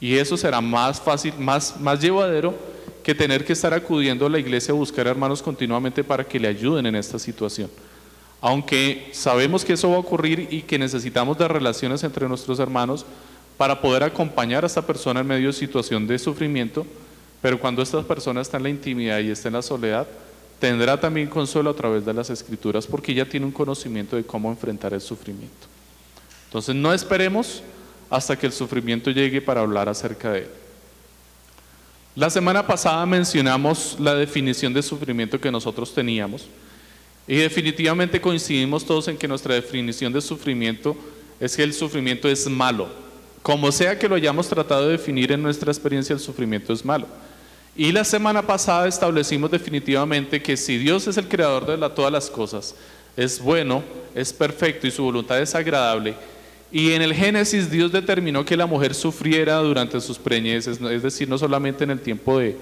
[0.03, 2.57] Y eso será más fácil, más, más llevadero
[3.05, 6.49] que tener que estar acudiendo a la iglesia a buscar hermanos continuamente para que le
[6.49, 7.71] ayuden en esta situación.
[8.41, 13.07] Aunque sabemos que eso va a ocurrir y que necesitamos de relaciones entre nuestros hermanos
[13.57, 16.85] para poder acompañar a esta persona en medio de situación de sufrimiento,
[17.41, 20.09] pero cuando esta persona está en la intimidad y está en la soledad,
[20.59, 24.51] tendrá también consuelo a través de las escrituras porque ya tiene un conocimiento de cómo
[24.51, 25.69] enfrentar el sufrimiento.
[26.47, 27.63] Entonces no esperemos
[28.13, 30.49] hasta que el sufrimiento llegue para hablar acerca de él.
[32.15, 36.47] La semana pasada mencionamos la definición de sufrimiento que nosotros teníamos
[37.27, 40.95] y definitivamente coincidimos todos en que nuestra definición de sufrimiento
[41.41, 42.87] es que el sufrimiento es malo.
[43.43, 47.07] Como sea que lo hayamos tratado de definir en nuestra experiencia, el sufrimiento es malo.
[47.75, 52.29] Y la semana pasada establecimos definitivamente que si Dios es el creador de todas las
[52.29, 52.75] cosas,
[53.17, 53.83] es bueno,
[54.15, 56.15] es perfecto y su voluntad es agradable,
[56.73, 61.29] y en el Génesis Dios determinó que la mujer sufriera durante sus preñeces, es decir,
[61.29, 62.57] no solamente en el tiempo de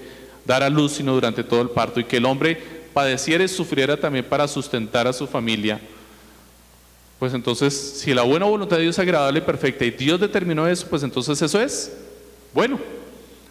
[0.45, 2.61] dar a luz, sino durante todo el parto, y que el hombre
[2.93, 5.79] padeciera y sufriera también para sustentar a su familia.
[7.19, 10.67] Pues entonces, si la buena voluntad de Dios es agradable y perfecta y Dios determinó
[10.67, 11.93] eso, pues entonces eso es
[12.53, 12.79] bueno.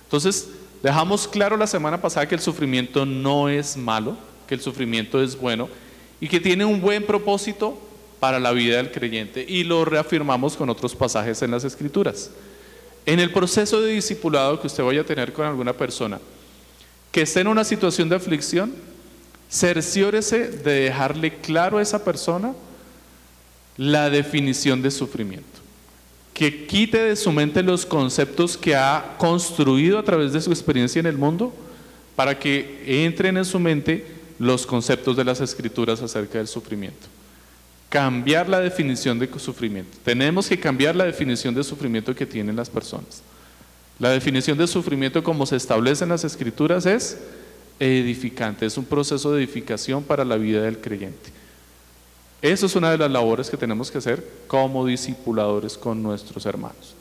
[0.05, 0.51] Entonces,
[0.83, 5.39] dejamos claro la semana pasada que el sufrimiento no es malo, que el sufrimiento es
[5.39, 5.71] bueno
[6.21, 7.81] y que tiene un buen propósito
[8.21, 12.31] para la vida del creyente y lo reafirmamos con otros pasajes en las escrituras.
[13.07, 16.21] En el proceso de discipulado que usted vaya a tener con alguna persona
[17.11, 18.73] que esté en una situación de aflicción,
[19.51, 22.53] cerciórese de dejarle claro a esa persona
[23.77, 25.49] la definición de sufrimiento.
[26.35, 31.01] Que quite de su mente los conceptos que ha construido a través de su experiencia
[31.01, 31.53] en el mundo
[32.15, 34.07] para que entren en su mente
[34.39, 37.09] los conceptos de las escrituras acerca del sufrimiento
[37.91, 39.99] cambiar la definición de sufrimiento.
[40.05, 43.21] Tenemos que cambiar la definición de sufrimiento que tienen las personas.
[43.99, 47.19] La definición de sufrimiento como se establece en las escrituras es
[47.81, 51.31] edificante, es un proceso de edificación para la vida del creyente.
[52.41, 56.95] Eso es una de las labores que tenemos que hacer como discipuladores con nuestros hermanos.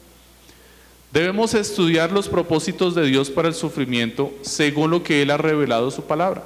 [1.12, 5.90] Debemos estudiar los propósitos de Dios para el sufrimiento según lo que Él ha revelado
[5.90, 6.44] su palabra.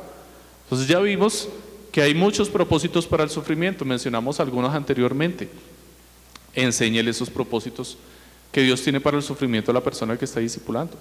[0.64, 1.48] Entonces ya vimos
[1.94, 5.48] que hay muchos propósitos para el sufrimiento, mencionamos algunos anteriormente.
[6.52, 7.96] Enséñele esos propósitos
[8.50, 10.96] que Dios tiene para el sufrimiento a la persona que está discipulando.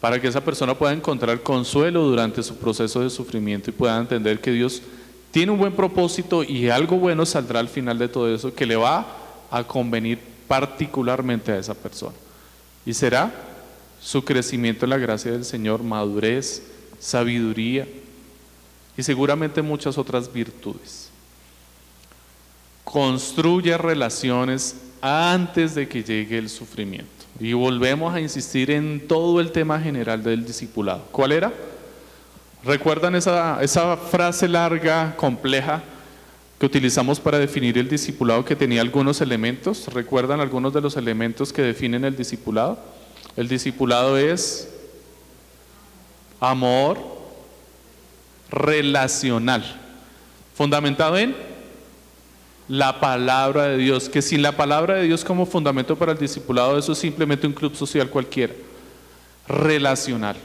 [0.00, 4.40] para que esa persona pueda encontrar consuelo durante su proceso de sufrimiento y pueda entender
[4.40, 4.80] que Dios
[5.30, 8.76] tiene un buen propósito y algo bueno saldrá al final de todo eso que le
[8.76, 9.06] va
[9.50, 10.18] a convenir
[10.48, 12.16] particularmente a esa persona.
[12.86, 13.30] Y será
[14.00, 16.62] su crecimiento en la gracia del Señor, madurez,
[16.98, 17.86] sabiduría
[18.96, 21.10] y seguramente muchas otras virtudes.
[22.84, 27.10] Construye relaciones antes de que llegue el sufrimiento.
[27.40, 31.04] Y volvemos a insistir en todo el tema general del discipulado.
[31.10, 31.52] ¿Cuál era?
[32.64, 35.82] ¿Recuerdan esa, esa frase larga, compleja,
[36.58, 39.92] que utilizamos para definir el discipulado que tenía algunos elementos?
[39.92, 42.78] ¿Recuerdan algunos de los elementos que definen el discipulado?
[43.36, 44.68] El discipulado es
[46.40, 47.13] amor
[48.54, 49.64] relacional,
[50.54, 51.34] fundamentado en
[52.68, 56.78] la palabra de Dios, que sin la palabra de Dios como fundamento para el discipulado,
[56.78, 58.54] eso es simplemente un club social cualquiera,
[59.46, 60.36] relacional.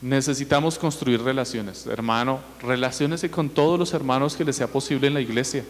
[0.00, 5.20] Necesitamos construir relaciones, hermano, relaciones con todos los hermanos que les sea posible en la
[5.20, 5.64] iglesia.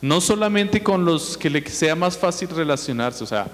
[0.00, 3.46] No solamente con los que le sea más fácil relacionarse, o sea,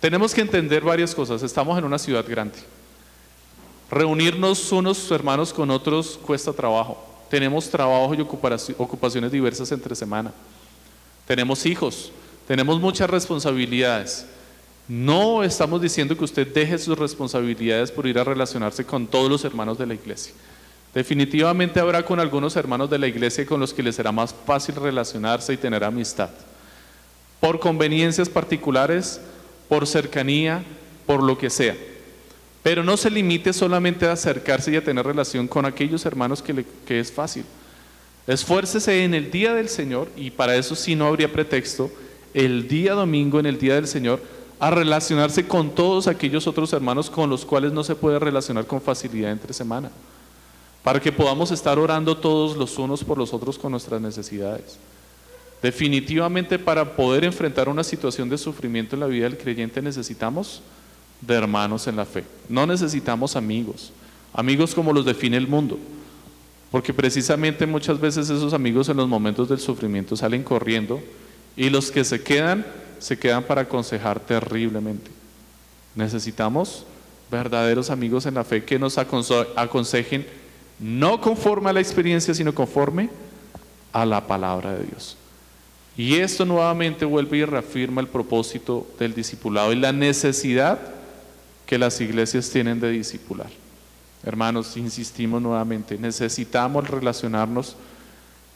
[0.00, 1.42] tenemos que entender varias cosas.
[1.44, 2.58] Estamos en una ciudad grande.
[3.92, 6.96] Reunirnos unos hermanos con otros cuesta trabajo.
[7.28, 10.32] Tenemos trabajo y ocupaciones diversas entre semana.
[11.26, 12.10] Tenemos hijos,
[12.48, 14.24] tenemos muchas responsabilidades.
[14.88, 19.44] No estamos diciendo que usted deje sus responsabilidades por ir a relacionarse con todos los
[19.44, 20.32] hermanos de la iglesia.
[20.94, 24.76] Definitivamente habrá con algunos hermanos de la iglesia con los que les será más fácil
[24.76, 26.30] relacionarse y tener amistad.
[27.40, 29.20] Por conveniencias particulares,
[29.68, 30.64] por cercanía,
[31.04, 31.76] por lo que sea.
[32.62, 37.00] Pero no se limite solamente a acercarse y a tener relación con aquellos hermanos que,
[37.00, 37.44] es fácil.
[38.26, 41.90] Esfuércese en el día del Señor, y para eso sí no habría pretexto,
[42.34, 44.22] el día domingo, en el día del Señor,
[44.60, 48.80] a relacionarse con todos aquellos otros hermanos con los cuales no se puede relacionar con
[48.80, 49.90] facilidad entre semana.
[50.84, 54.78] Para que podamos estar orando todos los unos por los otros con nuestras necesidades.
[55.60, 60.62] Definitivamente para poder enfrentar una situación de sufrimiento en la vida del creyente necesitamos
[61.22, 62.24] de hermanos en la fe.
[62.48, 63.92] No necesitamos amigos,
[64.34, 65.78] amigos como los define el mundo,
[66.70, 71.00] porque precisamente muchas veces esos amigos en los momentos del sufrimiento salen corriendo
[71.56, 72.66] y los que se quedan,
[72.98, 75.10] se quedan para aconsejar terriblemente.
[75.94, 76.84] Necesitamos
[77.30, 80.26] verdaderos amigos en la fe que nos aconsejen
[80.78, 83.10] no conforme a la experiencia, sino conforme
[83.92, 85.16] a la palabra de Dios.
[85.96, 90.80] Y esto nuevamente vuelve y reafirma el propósito del discipulado y la necesidad
[91.72, 93.48] que las iglesias tienen de discipular.
[94.22, 97.76] Hermanos, insistimos nuevamente, necesitamos relacionarnos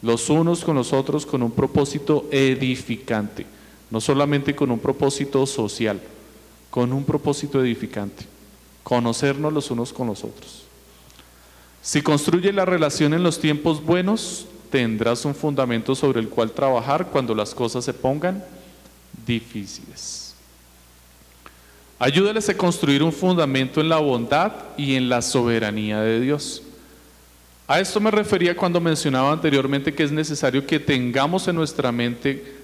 [0.03, 3.47] los unos con los otros con un propósito edificante,
[3.89, 5.99] no solamente con un propósito social,
[6.69, 8.23] con un propósito edificante,
[8.83, 10.65] conocernos los unos con los otros.
[11.81, 17.07] Si construye la relación en los tiempos buenos, tendrás un fundamento sobre el cual trabajar
[17.07, 18.45] cuando las cosas se pongan
[19.25, 20.26] difíciles.
[21.99, 26.61] Ayúdales a construir un fundamento en la bondad y en la soberanía de Dios.
[27.67, 32.55] A esto me refería cuando mencionaba anteriormente que es necesario que tengamos en nuestra mente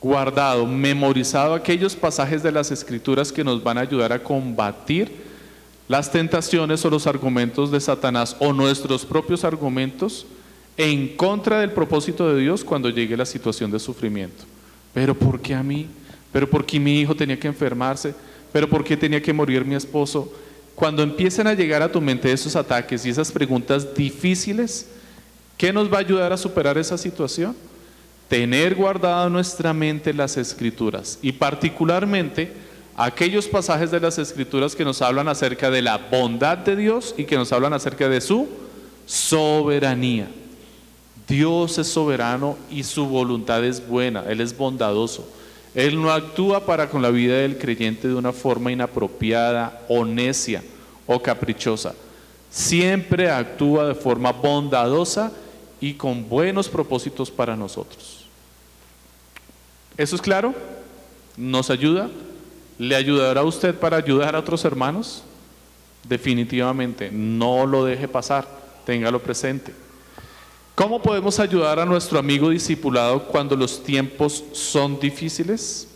[0.00, 5.10] guardado, memorizado aquellos pasajes de las escrituras que nos van a ayudar a combatir
[5.88, 10.26] las tentaciones o los argumentos de Satanás o nuestros propios argumentos
[10.76, 14.44] en contra del propósito de Dios cuando llegue la situación de sufrimiento.
[14.92, 15.86] Pero ¿por qué a mí?
[16.32, 18.14] ¿Pero por qué mi hijo tenía que enfermarse?
[18.54, 20.32] Pero ¿por qué tenía que morir mi esposo?
[20.76, 24.86] Cuando empiecen a llegar a tu mente esos ataques y esas preguntas difíciles,
[25.56, 27.56] ¿qué nos va a ayudar a superar esa situación?
[28.28, 32.52] Tener guardado en nuestra mente las escrituras y particularmente
[32.94, 37.24] aquellos pasajes de las escrituras que nos hablan acerca de la bondad de Dios y
[37.24, 38.46] que nos hablan acerca de su
[39.04, 40.28] soberanía.
[41.26, 45.28] Dios es soberano y su voluntad es buena, Él es bondadoso.
[45.74, 50.62] Él no actúa para con la vida del creyente de una forma inapropiada o necia
[51.06, 51.94] o caprichosa.
[52.48, 55.32] Siempre actúa de forma bondadosa
[55.80, 58.26] y con buenos propósitos para nosotros.
[59.96, 60.54] ¿Eso es claro?
[61.36, 62.08] ¿Nos ayuda?
[62.78, 65.24] ¿Le ayudará a usted para ayudar a otros hermanos?
[66.08, 68.46] Definitivamente, no lo deje pasar,
[68.84, 69.74] téngalo presente.
[70.74, 75.86] ¿Cómo podemos ayudar a nuestro amigo discipulado cuando los tiempos son difíciles?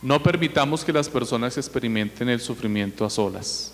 [0.00, 3.72] No permitamos que las personas experimenten el sufrimiento a solas.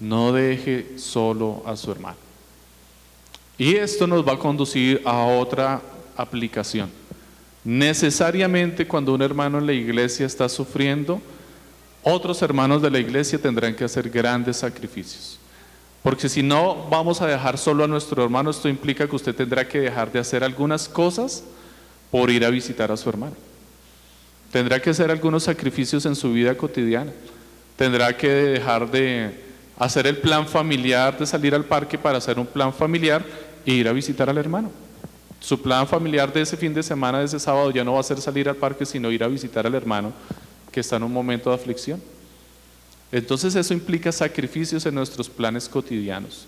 [0.00, 2.16] No deje solo a su hermano.
[3.58, 5.82] Y esto nos va a conducir a otra
[6.16, 6.90] aplicación.
[7.64, 11.20] Necesariamente cuando un hermano en la iglesia está sufriendo,
[12.02, 15.38] otros hermanos de la iglesia tendrán que hacer grandes sacrificios.
[16.04, 19.66] Porque si no vamos a dejar solo a nuestro hermano, esto implica que usted tendrá
[19.66, 21.44] que dejar de hacer algunas cosas
[22.10, 23.34] por ir a visitar a su hermano.
[24.52, 27.10] Tendrá que hacer algunos sacrificios en su vida cotidiana.
[27.76, 29.44] Tendrá que dejar de
[29.78, 33.24] hacer el plan familiar, de salir al parque para hacer un plan familiar
[33.64, 34.70] e ir a visitar al hermano.
[35.40, 38.02] Su plan familiar de ese fin de semana, de ese sábado, ya no va a
[38.02, 40.12] ser salir al parque, sino ir a visitar al hermano
[40.70, 42.13] que está en un momento de aflicción.
[43.14, 46.46] Entonces eso implica sacrificios en nuestros planes cotidianos.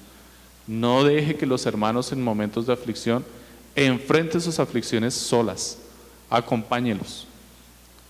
[0.66, 3.24] No deje que los hermanos en momentos de aflicción
[3.76, 5.78] enfrenten sus aflicciones solas.
[6.28, 7.28] Acompáñelos.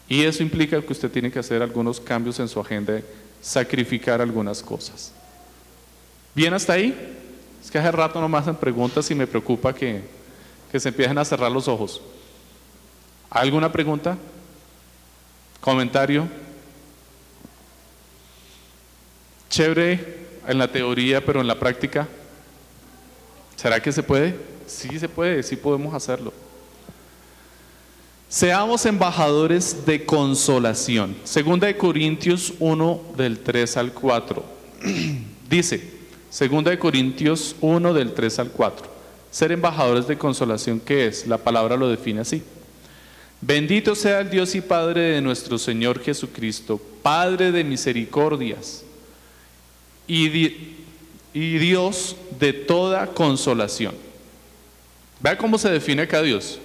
[0.09, 3.03] Y eso implica que usted tiene que hacer algunos cambios en su agenda,
[3.43, 5.13] sacrificar algunas cosas.
[6.35, 6.97] ¿Bien hasta ahí?
[7.63, 10.01] Es que hace rato no me hacen preguntas y me preocupa que,
[10.73, 12.01] que se empiecen a cerrar los ojos.
[13.29, 14.17] ¿Alguna pregunta?
[15.61, 16.27] ¿Comentario?
[19.57, 19.99] Chévere
[20.47, 22.07] en la teoría, pero en la práctica.
[23.57, 24.37] ¿Será que se puede?
[24.67, 26.31] Sí se puede, sí podemos hacerlo.
[28.29, 31.17] Seamos embajadores de consolación.
[31.25, 34.45] Segunda de Corintios 1 del 3 al 4.
[35.49, 35.91] Dice,
[36.29, 38.87] Segunda de Corintios 1 del 3 al 4.
[39.31, 41.27] Ser embajadores de consolación, ¿qué es?
[41.27, 42.43] La palabra lo define así.
[43.41, 48.83] Bendito sea el Dios y Padre de nuestro Señor Jesucristo, Padre de misericordias
[50.07, 50.73] y,
[51.33, 53.95] Dios de toda consolación.
[55.21, 56.59] Vea cómo se define acá Dios.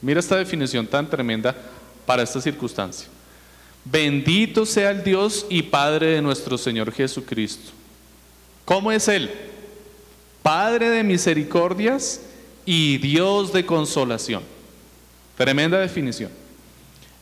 [0.00, 1.56] Mira esta definición tan tremenda
[2.04, 3.08] para esta circunstancia.
[3.84, 7.72] Bendito sea el Dios y Padre de nuestro Señor Jesucristo.
[8.64, 9.30] ¿Cómo es Él?
[10.42, 12.20] Padre de misericordias
[12.64, 14.42] y Dios de consolación.
[15.36, 16.30] Tremenda definición.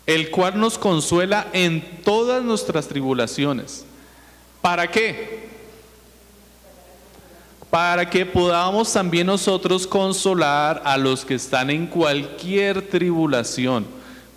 [0.07, 3.85] El cual nos consuela en todas nuestras tribulaciones.
[4.65, 5.45] ¿Para qué?
[7.69, 13.85] para que podamos también nosotros consolar a los que están en cualquier tribulación,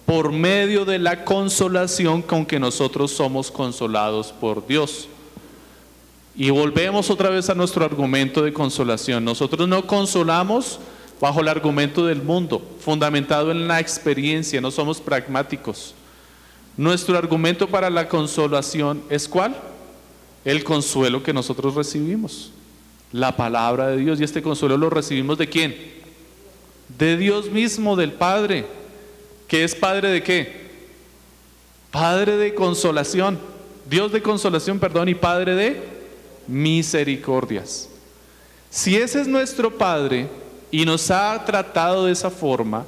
[0.05, 5.07] por medio de la consolación con que nosotros somos consolados por Dios.
[6.36, 9.23] Y volvemos otra vez a nuestro argumento de consolación.
[9.23, 10.80] Nosotros no consolamos
[11.21, 15.93] bajo el argumento del mundo, fundamentado en la experiencia, no somos pragmáticos.
[16.75, 19.55] Nuestro argumento para la consolación es cuál?
[20.47, 22.51] El consuelo que nosotros recibimos
[23.11, 24.17] la palabra de Dios.
[24.17, 25.75] Y este consuelo lo recibimos de quién?
[26.97, 28.65] De Dios mismo, del Padre.
[29.49, 30.69] ¿Que es Padre de qué?
[31.91, 33.37] Padre de consolación.
[33.89, 35.83] Dios de consolación, perdón, y Padre de
[36.47, 37.89] misericordias.
[38.69, 40.29] Si ese es nuestro Padre
[40.71, 42.85] y nos ha tratado de esa forma,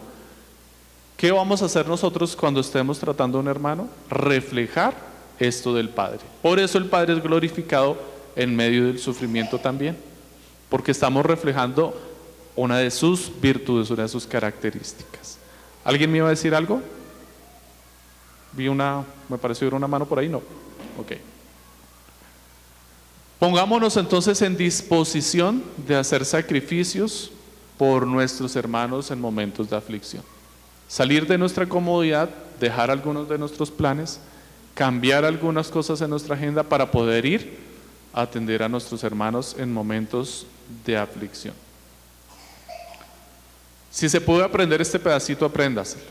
[1.17, 3.89] ¿qué vamos a hacer nosotros cuando estemos tratando a un hermano?
[4.09, 5.08] Reflejar
[5.39, 6.19] esto del Padre.
[6.41, 7.97] Por eso el Padre es glorificado
[8.35, 10.09] en medio del sufrimiento también
[10.69, 11.99] porque estamos reflejando
[12.55, 15.39] una de sus virtudes, una de sus características.
[15.83, 16.81] ¿Alguien me iba a decir algo?
[18.53, 20.37] Vi una, me pareció ver una mano por ahí, no.
[20.97, 21.13] Ok.
[23.39, 27.31] Pongámonos entonces en disposición de hacer sacrificios
[27.77, 30.23] por nuestros hermanos en momentos de aflicción.
[30.87, 32.29] Salir de nuestra comodidad,
[32.59, 34.19] dejar algunos de nuestros planes,
[34.79, 37.57] cambiar algunas cosas en nuestra agenda para poder ir
[38.13, 40.45] a atender a nuestros hermanos en momentos
[40.85, 41.53] de aflicción.
[43.91, 46.05] Si se puede aprender este pedacito, apréndaselo.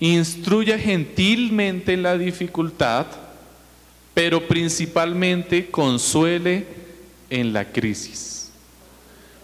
[0.00, 3.04] Instruya gentilmente en la dificultad,
[4.14, 6.66] pero principalmente consuele
[7.28, 8.48] en la crisis.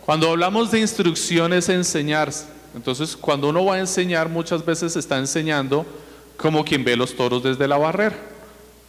[0.07, 2.33] Cuando hablamos de instrucción es enseñar.
[2.74, 5.85] Entonces, cuando uno va a enseñar, muchas veces está enseñando
[6.37, 8.16] como quien ve los toros desde la barrera,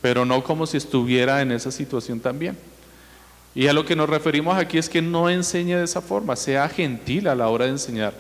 [0.02, 2.58] pero no como si estuviera en esa situación también.
[3.56, 6.68] Y a lo que nos referimos aquí es que no enseñe de esa forma, sea
[6.68, 8.14] gentil a la hora de enseñar.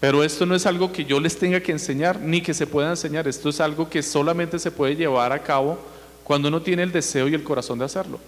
[0.00, 2.88] Pero esto no es algo que yo les tenga que enseñar ni que se pueda
[2.88, 5.78] enseñar, esto es algo que solamente se puede llevar a cabo
[6.24, 8.18] cuando uno tiene el deseo y el corazón de hacerlo.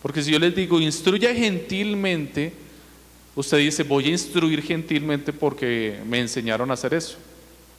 [0.00, 2.52] Porque si yo les digo, instruya gentilmente,
[3.34, 7.16] usted dice, voy a instruir gentilmente porque me enseñaron a hacer eso.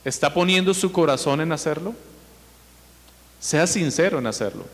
[0.06, 1.93] ¿Está poniendo su corazón en hacerlo?
[3.39, 4.66] Sea sincero en hacerlo.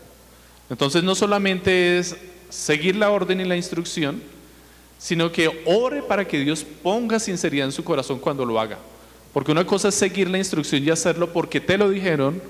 [0.69, 2.15] Entonces no solamente es
[2.49, 4.21] seguir la orden y la instrucción,
[4.97, 8.77] sino que ore para que Dios ponga sinceridad en su corazón cuando lo haga.
[9.33, 12.41] Porque una cosa es seguir la instrucción y hacerlo porque te lo dijeron,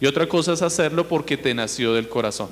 [0.00, 2.48] y otra cosa es hacerlo porque te nació del corazón.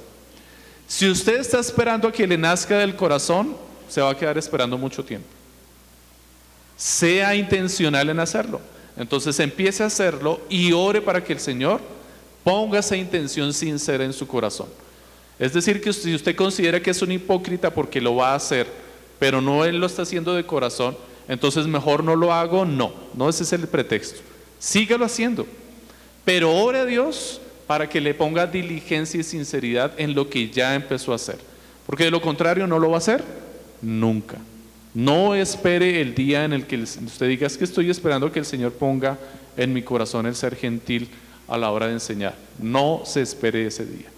[0.87, 3.57] Si usted está esperando a que le nazca del corazón,
[3.89, 5.29] se va a quedar esperando mucho tiempo.
[6.77, 8.61] Sea intencional en hacerlo.
[8.99, 11.81] Entonces empiece a hacerlo y ore para que el Señor
[12.49, 14.69] Ponga esa intención sincera en su corazón.
[15.39, 18.67] Es decir, que si usted considera que es un hipócrita porque lo va a hacer,
[19.19, 20.97] pero no él lo está haciendo de corazón,
[21.29, 24.23] entonces mejor no lo hago, no, no ese es el pretexto.
[24.59, 25.47] Sígalo haciendo,
[26.25, 30.75] pero ore a Dios para que le ponga diligencia y sinceridad en lo que ya
[30.75, 31.37] empezó a hacer,
[31.87, 33.23] porque de lo contrario no lo va a hacer
[33.83, 34.39] nunca.
[34.99, 38.45] No espere el día en el que usted diga, es que estoy esperando que el
[38.45, 39.17] Señor ponga
[39.57, 41.09] en mi corazón el ser gentil
[41.47, 42.35] a la hora de enseñar.
[42.61, 44.09] No se espere ese día.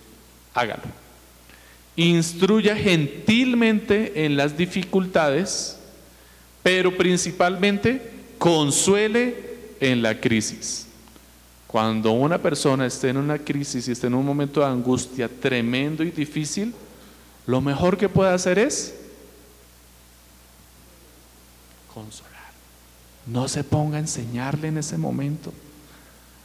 [0.54, 0.84] Hágalo.
[1.96, 5.78] Instruya gentilmente en las dificultades,
[6.62, 8.00] pero principalmente
[8.38, 9.36] consuele
[9.80, 10.86] en la crisis.
[11.66, 16.02] Cuando una persona esté en una crisis y esté en un momento de angustia tremendo
[16.02, 16.72] y difícil,
[17.46, 18.94] lo mejor que puede hacer es
[22.00, 22.50] consolar.
[23.26, 25.52] No se ponga a enseñarle en ese momento.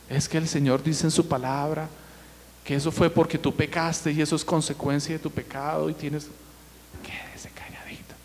[0.09, 1.87] Es que el Señor dice en su palabra
[2.63, 6.27] que eso fue porque tú pecaste y eso es consecuencia de tu pecado y tienes...
[7.03, 8.15] Quédese calladito.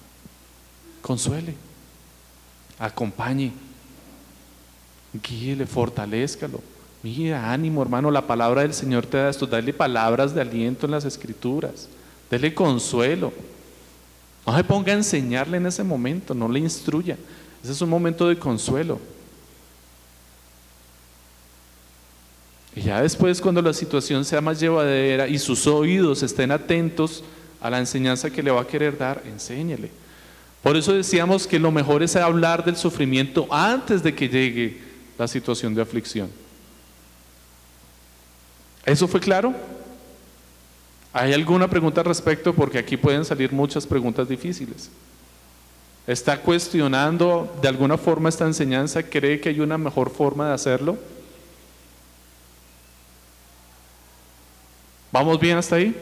[1.01, 1.55] Consuele.
[2.79, 3.53] Acompañe.
[5.13, 6.61] Guíele, fortalezcalo.
[7.03, 9.47] Mira, ánimo, hermano, la palabra del Señor te da esto.
[9.47, 11.89] Dale palabras de aliento en las escrituras.
[12.31, 13.33] Dele consuelo.
[14.51, 17.17] No se ponga a enseñarle en ese momento, no le instruya.
[17.63, 18.99] Ese es un momento de consuelo.
[22.75, 27.23] Y ya después, cuando la situación sea más llevadera y sus oídos estén atentos
[27.61, 29.89] a la enseñanza que le va a querer dar, enséñele.
[30.65, 34.81] Por eso decíamos que lo mejor es hablar del sufrimiento antes de que llegue
[35.17, 36.29] la situación de aflicción.
[38.85, 39.55] ¿Eso fue claro?
[41.13, 42.55] ¿Hay alguna pregunta al respecto?
[42.55, 44.91] Porque aquí pueden salir muchas preguntas difíciles.
[46.07, 49.03] ¿Está cuestionando de alguna forma esta enseñanza?
[49.03, 50.99] ¿Cree que hay una mejor forma de hacerlo?
[55.13, 55.95] ¿Vamos bien hasta ahí?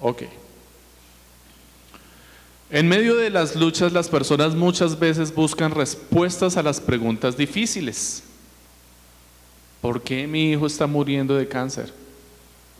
[0.00, 0.22] Ok.
[2.70, 8.24] En medio de las luchas las personas muchas veces buscan respuestas a las preguntas difíciles.
[9.80, 11.92] ¿Por qué mi hijo está muriendo de cáncer?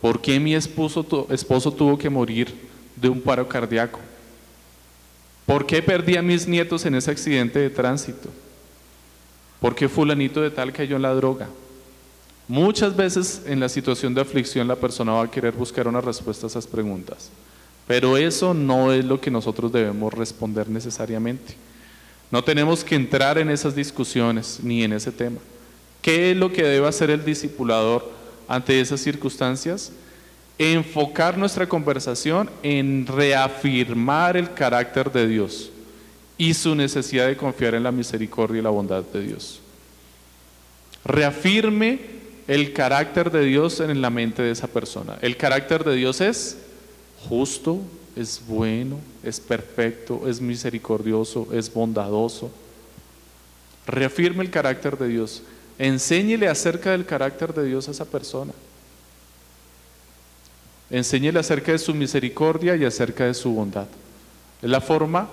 [0.01, 2.53] ¿Por qué mi esposo, tuvo que morir
[2.95, 3.99] de un paro cardíaco?
[5.45, 8.29] ¿Por qué perdí a mis nietos en ese accidente de tránsito?
[9.59, 11.49] ¿Por qué fulanito de tal cayó en la droga?
[12.47, 16.47] Muchas veces en la situación de aflicción la persona va a querer buscar una respuesta
[16.47, 17.29] a esas preguntas,
[17.85, 21.55] pero eso no es lo que nosotros debemos responder necesariamente.
[22.31, 25.39] No tenemos que entrar en esas discusiones ni en ese tema.
[26.01, 28.18] ¿Qué es lo que debe hacer el discipulador
[28.49, 29.93] ante esas circunstancias?
[30.57, 35.69] Enfocar nuestra conversación en reafirmar el carácter de Dios
[36.37, 39.61] y su necesidad de confiar en la misericordia y la bondad de Dios.
[41.05, 41.99] Reafirme
[42.47, 45.17] el carácter de Dios en la mente de esa persona.
[45.21, 46.57] El carácter de Dios es
[47.29, 47.79] justo,
[48.15, 52.51] es bueno, es perfecto, es misericordioso, es bondadoso.
[53.85, 55.43] Reafirme el carácter de Dios.
[55.79, 58.51] Enséñele acerca del carácter de Dios a esa persona.
[60.89, 63.87] Enséñele acerca de su misericordia y acerca de su bondad.
[64.61, 65.29] Es la forma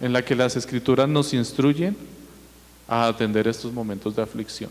[0.00, 1.96] en la que las escrituras nos instruyen
[2.86, 4.70] a atender estos momentos de aflicción.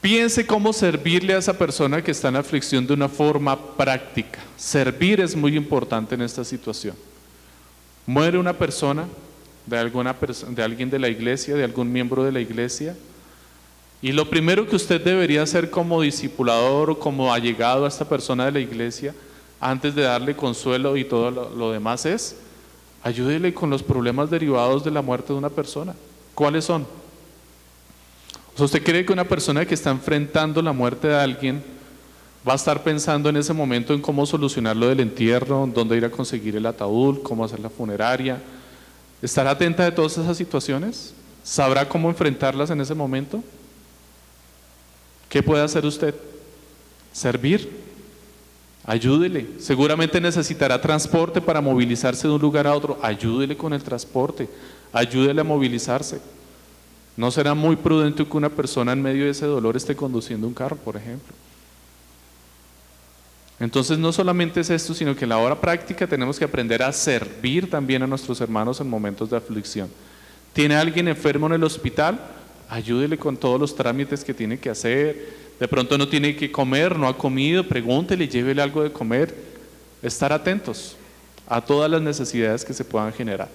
[0.00, 4.38] Piense cómo servirle a esa persona que está en aflicción de una forma práctica.
[4.56, 6.94] Servir es muy importante en esta situación.
[8.06, 9.08] Muere una persona,
[9.68, 10.16] de, alguna
[10.48, 12.96] de alguien de la iglesia, de algún miembro de la iglesia.
[14.00, 18.46] Y lo primero que usted debería hacer como discipulador o como allegado a esta persona
[18.46, 19.14] de la iglesia,
[19.60, 22.36] antes de darle consuelo y todo lo, demás es,
[23.02, 25.94] ayúdele con los problemas derivados de la muerte de una persona.
[26.34, 26.86] ¿Cuáles son?
[28.56, 31.62] ¿Usted cree que una persona que está enfrentando la muerte de alguien
[32.48, 36.04] va a estar pensando en ese momento en cómo solucionar lo del entierro, dónde ir
[36.04, 38.40] a conseguir el ataúd, cómo hacer la funeraria?
[39.20, 41.12] ¿Estará atenta de todas esas situaciones?
[41.42, 43.42] ¿Sabrá cómo enfrentarlas en ese momento?
[45.28, 46.14] ¿Qué puede hacer usted?
[47.12, 47.88] Servir.
[48.84, 49.46] Ayúdele.
[49.58, 52.98] Seguramente necesitará transporte para movilizarse de un lugar a otro.
[53.02, 54.48] Ayúdele con el transporte.
[54.92, 56.20] Ayúdele a movilizarse.
[57.16, 60.54] No será muy prudente que una persona en medio de ese dolor esté conduciendo un
[60.54, 61.34] carro, por ejemplo.
[63.60, 66.92] Entonces no solamente es esto, sino que en la hora práctica tenemos que aprender a
[66.92, 69.88] servir también a nuestros hermanos en momentos de aflicción.
[70.52, 72.20] ¿Tiene alguien enfermo en el hospital?
[72.68, 75.48] Ayúdele con todos los trámites que tiene que hacer.
[75.58, 79.34] De pronto no tiene que comer, no ha comido, pregúntele, llévele algo de comer.
[80.02, 80.96] Estar atentos
[81.48, 83.48] a todas las necesidades que se puedan generar.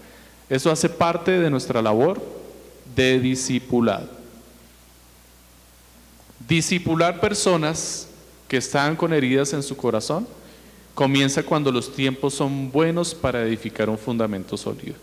[0.50, 2.22] Eso hace parte de nuestra labor
[2.94, 4.10] de discipulado.
[6.48, 8.10] Discipular personas
[8.54, 10.28] que están con heridas en su corazón
[10.94, 14.94] comienza cuando los tiempos son buenos para edificar un fundamento sólido.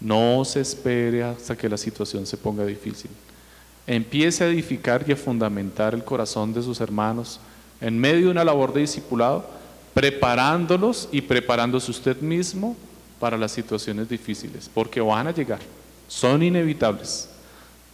[0.00, 3.08] No se espere hasta que la situación se ponga difícil.
[3.86, 7.38] Empiece a edificar y a fundamentar el corazón de sus hermanos
[7.80, 9.46] en medio de una labor de discipulado,
[9.94, 12.76] preparándolos y preparándose usted mismo
[13.20, 15.60] para las situaciones difíciles, porque van a llegar,
[16.08, 17.28] son inevitables.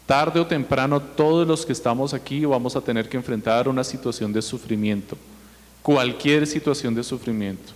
[0.09, 4.33] Tarde o temprano todos los que estamos aquí vamos a tener que enfrentar una situación
[4.33, 5.19] de sufrimiento,
[5.83, 7.75] cualquier situación de sufrimiento,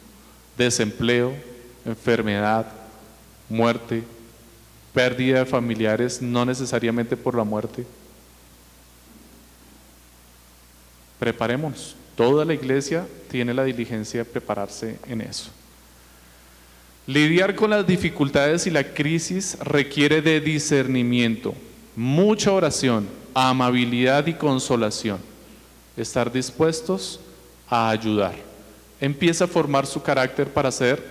[0.56, 1.34] desempleo,
[1.84, 2.72] enfermedad,
[3.50, 4.02] muerte,
[4.94, 7.84] pérdida de familiares, no necesariamente por la muerte.
[11.18, 11.96] Preparémonos.
[12.16, 15.50] Toda la iglesia tiene la diligencia de prepararse en eso.
[17.06, 21.54] Lidiar con las dificultades y la crisis requiere de discernimiento,
[21.96, 25.18] mucha oración, amabilidad y consolación.
[25.96, 27.20] Estar dispuestos
[27.68, 28.34] a ayudar.
[29.00, 31.02] Empieza a formar su carácter para ser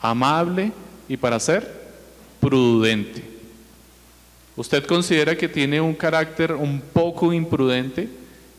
[0.00, 0.72] amable
[1.08, 1.72] y para ser
[2.40, 3.24] prudente.
[4.56, 8.08] ¿Usted considera que tiene un carácter un poco imprudente,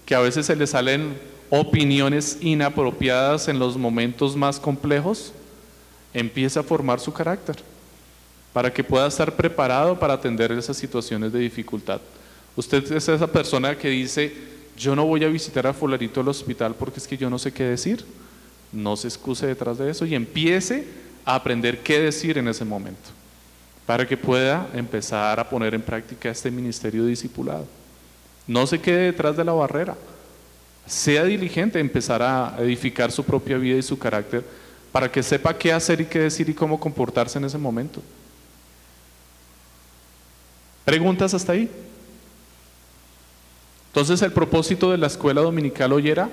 [0.06, 1.18] que a veces se le salen
[1.50, 5.34] opiniones inapropiadas en los momentos más complejos?
[6.14, 7.58] Empieza a formar su carácter
[8.54, 12.02] para que pueda estar preparado para atender esas situaciones de dificultad.
[12.56, 14.34] Usted es esa persona que dice,
[14.78, 17.52] yo no voy a visitar a fularito al hospital porque es que yo no sé
[17.52, 18.04] qué decir.
[18.72, 20.86] No se excuse detrás de eso y empiece
[21.26, 23.10] a aprender qué decir en ese momento
[23.86, 27.66] para que pueda empezar a poner en práctica este ministerio discipulado.
[28.46, 29.96] No se quede detrás de la barrera.
[30.86, 34.44] Sea diligente, empezar a edificar su propia vida y su carácter
[34.92, 38.02] para que sepa qué hacer y qué decir y cómo comportarse en ese momento.
[40.90, 41.70] ¿Preguntas hasta ahí?
[43.90, 46.32] Entonces el propósito de la escuela dominical hoy era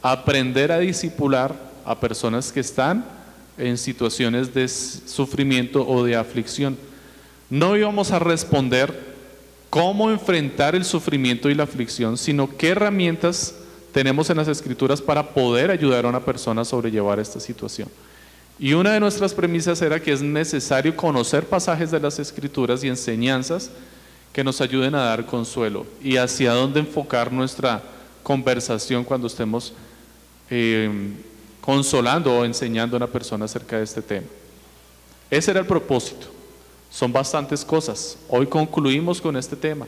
[0.00, 1.52] aprender a discipular
[1.84, 3.04] a personas que están
[3.58, 6.78] en situaciones de sufrimiento o de aflicción
[7.50, 9.16] no íbamos a responder
[9.70, 13.56] cómo enfrentar el sufrimiento y la aflicción, sino qué herramientas
[13.90, 17.88] tenemos en las escrituras para poder ayudar a una persona a sobrellevar esta situación.
[18.56, 22.88] Y una de nuestras premisas era que es necesario conocer pasajes de las escrituras y
[22.88, 23.72] enseñanzas
[24.36, 27.82] que nos ayuden a dar consuelo y hacia dónde enfocar nuestra
[28.22, 29.72] conversación cuando estemos
[30.50, 30.90] eh,
[31.62, 34.26] consolando o enseñando a una persona acerca de este tema.
[35.30, 36.26] Ese era el propósito.
[36.90, 38.18] Son bastantes cosas.
[38.28, 39.86] Hoy concluimos con este tema.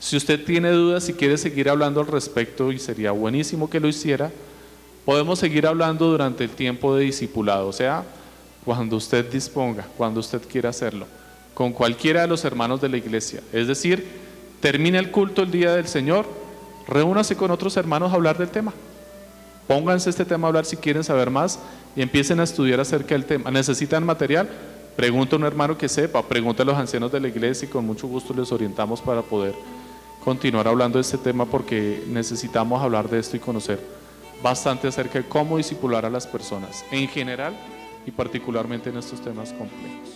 [0.00, 3.88] Si usted tiene dudas y quiere seguir hablando al respecto, y sería buenísimo que lo
[3.88, 4.32] hiciera,
[5.04, 8.04] podemos seguir hablando durante el tiempo de discipulado, o sea,
[8.64, 11.06] cuando usted disponga, cuando usted quiera hacerlo,
[11.56, 13.40] con cualquiera de los hermanos de la iglesia.
[13.50, 14.06] Es decir,
[14.60, 16.26] termine el culto el día del Señor,
[16.86, 18.74] reúnase con otros hermanos a hablar del tema.
[19.66, 21.58] Pónganse este tema a hablar si quieren saber más
[21.96, 23.50] y empiecen a estudiar acerca del tema.
[23.50, 24.50] ¿Necesitan material?
[24.96, 27.86] Pregunta a un hermano que sepa, pregunta a los ancianos de la iglesia y con
[27.86, 29.54] mucho gusto les orientamos para poder
[30.22, 33.80] continuar hablando de este tema porque necesitamos hablar de esto y conocer
[34.42, 37.56] bastante acerca de cómo disipular a las personas en general
[38.04, 40.15] y particularmente en estos temas complejos.